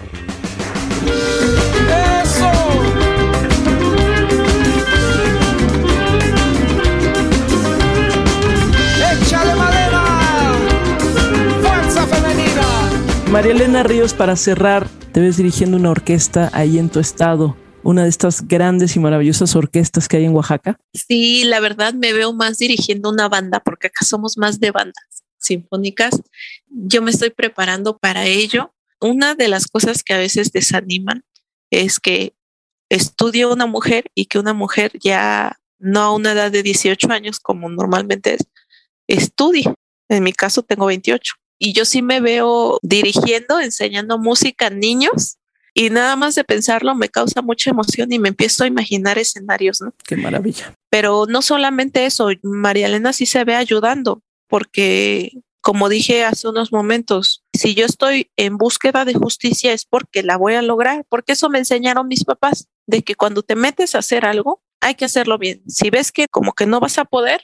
María 13.34 13.54
Elena 13.54 13.82
Ríos, 13.82 14.14
para 14.14 14.36
cerrar, 14.36 14.88
te 15.12 15.20
ves 15.20 15.38
dirigiendo 15.38 15.76
una 15.76 15.90
orquesta 15.90 16.52
ahí 16.54 16.78
en 16.78 16.92
tu 16.92 17.00
estado 17.00 17.58
una 17.82 18.04
de 18.04 18.10
estas 18.10 18.48
grandes 18.48 18.96
y 18.96 19.00
maravillosas 19.00 19.56
orquestas 19.56 20.08
que 20.08 20.18
hay 20.18 20.26
en 20.26 20.36
Oaxaca? 20.36 20.80
Sí, 20.94 21.44
la 21.44 21.60
verdad 21.60 21.96
me 21.96 22.14
veo 22.14 22.32
más 22.32 22.60
dirigiendo 22.60 23.10
una 23.10 23.30
banda 23.30 23.60
porque 23.60 23.88
acá 23.88 24.06
somos 24.06 24.38
más 24.38 24.60
de 24.60 24.70
bandas 24.70 25.24
sinfónicas. 25.40 26.22
Yo 26.68 27.02
me 27.02 27.10
estoy 27.10 27.32
preparando 27.32 27.98
para 27.98 28.28
ello. 28.28 28.72
Una 29.02 29.34
de 29.34 29.48
las 29.48 29.66
cosas 29.66 30.04
que 30.04 30.14
a 30.14 30.20
veces 30.20 30.52
desaniman 30.52 31.26
es 31.72 32.00
que 32.00 32.36
estudie 32.90 33.48
una 33.48 33.66
mujer 33.66 34.12
y 34.14 34.28
que 34.28 34.38
una 34.38 34.54
mujer 34.54 34.92
ya 35.00 35.60
no 35.80 36.02
a 36.02 36.14
una 36.14 36.34
edad 36.34 36.52
de 36.52 36.62
18 36.62 37.12
años 37.12 37.40
como 37.40 37.68
normalmente 37.68 38.36
es, 38.36 38.46
estudie. 39.08 39.74
En 40.08 40.22
mi 40.22 40.34
caso 40.34 40.62
tengo 40.62 40.86
28 40.86 41.34
y 41.64 41.72
yo 41.72 41.86
sí 41.86 42.02
me 42.02 42.20
veo 42.20 42.78
dirigiendo, 42.82 43.58
enseñando 43.62 44.18
música 44.18 44.68
a 44.68 44.70
niños 44.70 45.38
y 45.74 45.90
nada 45.92 46.18
más 46.18 46.36
de 46.36 46.44
pensarlo 46.44 46.94
me 46.94 47.08
causa 47.08 47.42
mucha 47.42 47.70
emoción 47.70 48.12
y 48.12 48.20
me 48.20 48.28
empiezo 48.28 48.66
a 48.66 48.68
imaginar 48.68 49.18
escenarios, 49.18 49.80
¿no? 49.80 49.94
Qué 50.06 50.18
maravilla. 50.18 50.76
Pero 50.90 51.26
no 51.26 51.42
solamente 51.42 52.06
eso, 52.06 52.28
María 52.42 52.88
Elena 52.88 53.14
sí 53.14 53.26
se 53.26 53.46
ve 53.46 53.56
ayudando, 53.56 54.22
porque 54.50 55.32
como 55.62 55.88
dije 55.88 56.26
hace 56.26 56.50
unos 56.50 56.74
momentos, 56.74 57.46
si 57.54 57.76
yo 57.76 57.86
estoy 57.86 58.30
en 58.36 58.58
búsqueda 58.58 59.06
de 59.06 59.14
justicia 59.14 59.72
es 59.72 59.86
porque 59.86 60.22
la 60.22 60.36
voy 60.36 60.56
a 60.56 60.62
lograr, 60.62 61.06
porque 61.08 61.32
eso 61.32 61.50
me 61.50 61.60
enseñaron 61.60 62.10
mis 62.10 62.26
papás, 62.26 62.68
de 62.88 63.04
que 63.04 63.16
cuando 63.16 63.42
te 63.42 63.56
metes 63.56 63.96
a 63.96 64.00
hacer 64.00 64.26
algo, 64.26 64.62
hay 64.82 64.96
que 64.96 65.06
hacerlo 65.06 65.38
bien. 65.38 65.64
Si 65.70 65.90
ves 65.90 66.12
que 66.12 66.28
como 66.28 66.52
que 66.52 66.66
no 66.66 66.82
vas 66.82 66.98
a 66.98 67.06
poder, 67.06 67.40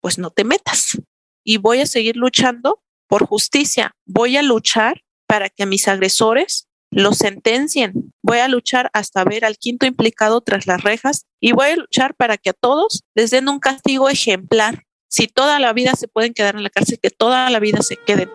pues 0.00 0.16
no 0.16 0.30
te 0.30 0.44
metas. 0.44 0.96
Y 1.42 1.56
voy 1.56 1.80
a 1.80 1.86
seguir 1.86 2.14
luchando 2.14 2.84
por 3.08 3.26
justicia. 3.26 3.92
Voy 4.06 4.36
a 4.36 4.42
luchar 4.42 5.02
para 5.26 5.48
que 5.48 5.66
mis 5.66 5.88
agresores 5.88 6.68
lo 6.90 7.12
sentencien. 7.12 8.12
Voy 8.22 8.38
a 8.38 8.48
luchar 8.48 8.90
hasta 8.92 9.24
ver 9.24 9.44
al 9.44 9.58
quinto 9.58 9.86
implicado 9.86 10.40
tras 10.40 10.66
las 10.66 10.82
rejas 10.82 11.26
y 11.40 11.52
voy 11.52 11.68
a 11.68 11.76
luchar 11.76 12.14
para 12.14 12.36
que 12.36 12.50
a 12.50 12.54
todos 12.54 13.02
les 13.14 13.30
den 13.30 13.48
un 13.48 13.58
castigo 13.58 14.08
ejemplar. 14.08 14.84
Si 15.08 15.26
toda 15.26 15.58
la 15.58 15.72
vida 15.72 15.94
se 15.94 16.08
pueden 16.08 16.34
quedar 16.34 16.56
en 16.56 16.62
la 16.62 16.70
cárcel, 16.70 16.98
que 17.02 17.10
toda 17.10 17.48
la 17.50 17.60
vida 17.60 17.80
se 17.82 17.96
queden. 17.96 18.30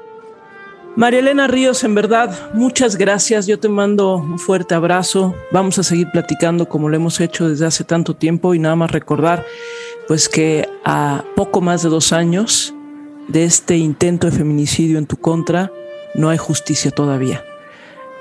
María 0.95 1.19
Elena 1.21 1.47
Ríos, 1.47 1.83
en 1.83 1.95
verdad, 1.95 2.53
muchas 2.53 2.97
gracias. 2.97 3.47
Yo 3.47 3.59
te 3.59 3.67
mando 3.67 4.17
un 4.17 4.37
fuerte 4.37 4.75
abrazo. 4.75 5.33
Vamos 5.51 5.79
a 5.79 5.83
seguir 5.83 6.09
platicando 6.11 6.69
como 6.69 6.87
lo 6.87 6.95
hemos 6.95 7.19
hecho 7.19 7.49
desde 7.49 7.65
hace 7.65 7.83
tanto 7.83 8.15
tiempo 8.15 8.53
y 8.53 8.59
nada 8.59 8.75
más 8.75 8.91
recordar, 8.91 9.43
pues 10.07 10.29
que 10.29 10.69
a 10.85 11.23
poco 11.35 11.61
más 11.61 11.81
de 11.81 11.89
dos 11.89 12.13
años 12.13 12.75
de 13.27 13.45
este 13.45 13.77
intento 13.77 14.27
de 14.27 14.37
feminicidio 14.37 14.97
en 14.97 15.07
tu 15.07 15.17
contra, 15.17 15.71
no 16.15 16.29
hay 16.29 16.37
justicia 16.37 16.91
todavía. 16.91 17.43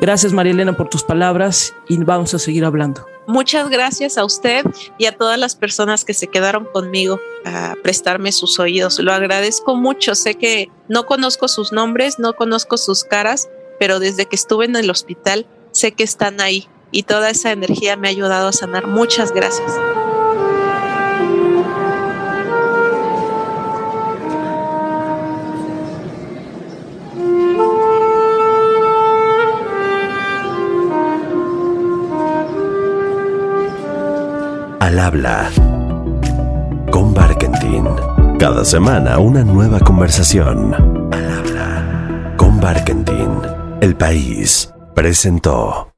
Gracias 0.00 0.32
María 0.32 0.52
Elena 0.52 0.76
por 0.76 0.88
tus 0.88 1.04
palabras 1.04 1.74
y 1.88 1.96
vamos 1.98 2.34
a 2.34 2.38
seguir 2.38 2.64
hablando. 2.64 3.06
Muchas 3.26 3.70
gracias 3.70 4.18
a 4.18 4.24
usted 4.24 4.64
y 4.98 5.06
a 5.06 5.16
todas 5.16 5.38
las 5.38 5.54
personas 5.54 6.04
que 6.04 6.12
se 6.12 6.26
quedaron 6.26 6.64
conmigo 6.64 7.20
a 7.44 7.74
prestarme 7.82 8.32
sus 8.32 8.58
oídos. 8.58 8.98
Lo 8.98 9.12
agradezco 9.12 9.76
mucho. 9.76 10.16
Sé 10.16 10.34
que 10.34 10.70
no 10.88 11.06
conozco 11.06 11.46
sus 11.46 11.72
nombres, 11.72 12.18
no 12.18 12.34
conozco 12.34 12.76
sus 12.76 13.04
caras, 13.04 13.48
pero 13.78 14.00
desde 14.00 14.26
que 14.26 14.34
estuve 14.34 14.64
en 14.64 14.74
el 14.74 14.90
hospital 14.90 15.46
sé 15.70 15.92
que 15.92 16.02
están 16.02 16.40
ahí 16.40 16.68
y 16.90 17.04
toda 17.04 17.30
esa 17.30 17.52
energía 17.52 17.96
me 17.96 18.08
ha 18.08 18.10
ayudado 18.10 18.48
a 18.48 18.52
sanar. 18.52 18.88
Muchas 18.88 19.32
gracias. 19.32 19.72
Habla 35.02 35.50
con 36.90 37.12
Barkentin. 37.12 37.84
Cada 38.38 38.64
semana 38.64 39.18
una 39.18 39.42
nueva 39.42 39.80
conversación. 39.80 40.74
Al 41.12 41.30
habla 41.30 42.34
con 42.36 42.60
Barkentin. 42.60 43.30
El 43.80 43.96
país 43.96 44.72
presentó. 44.94 45.91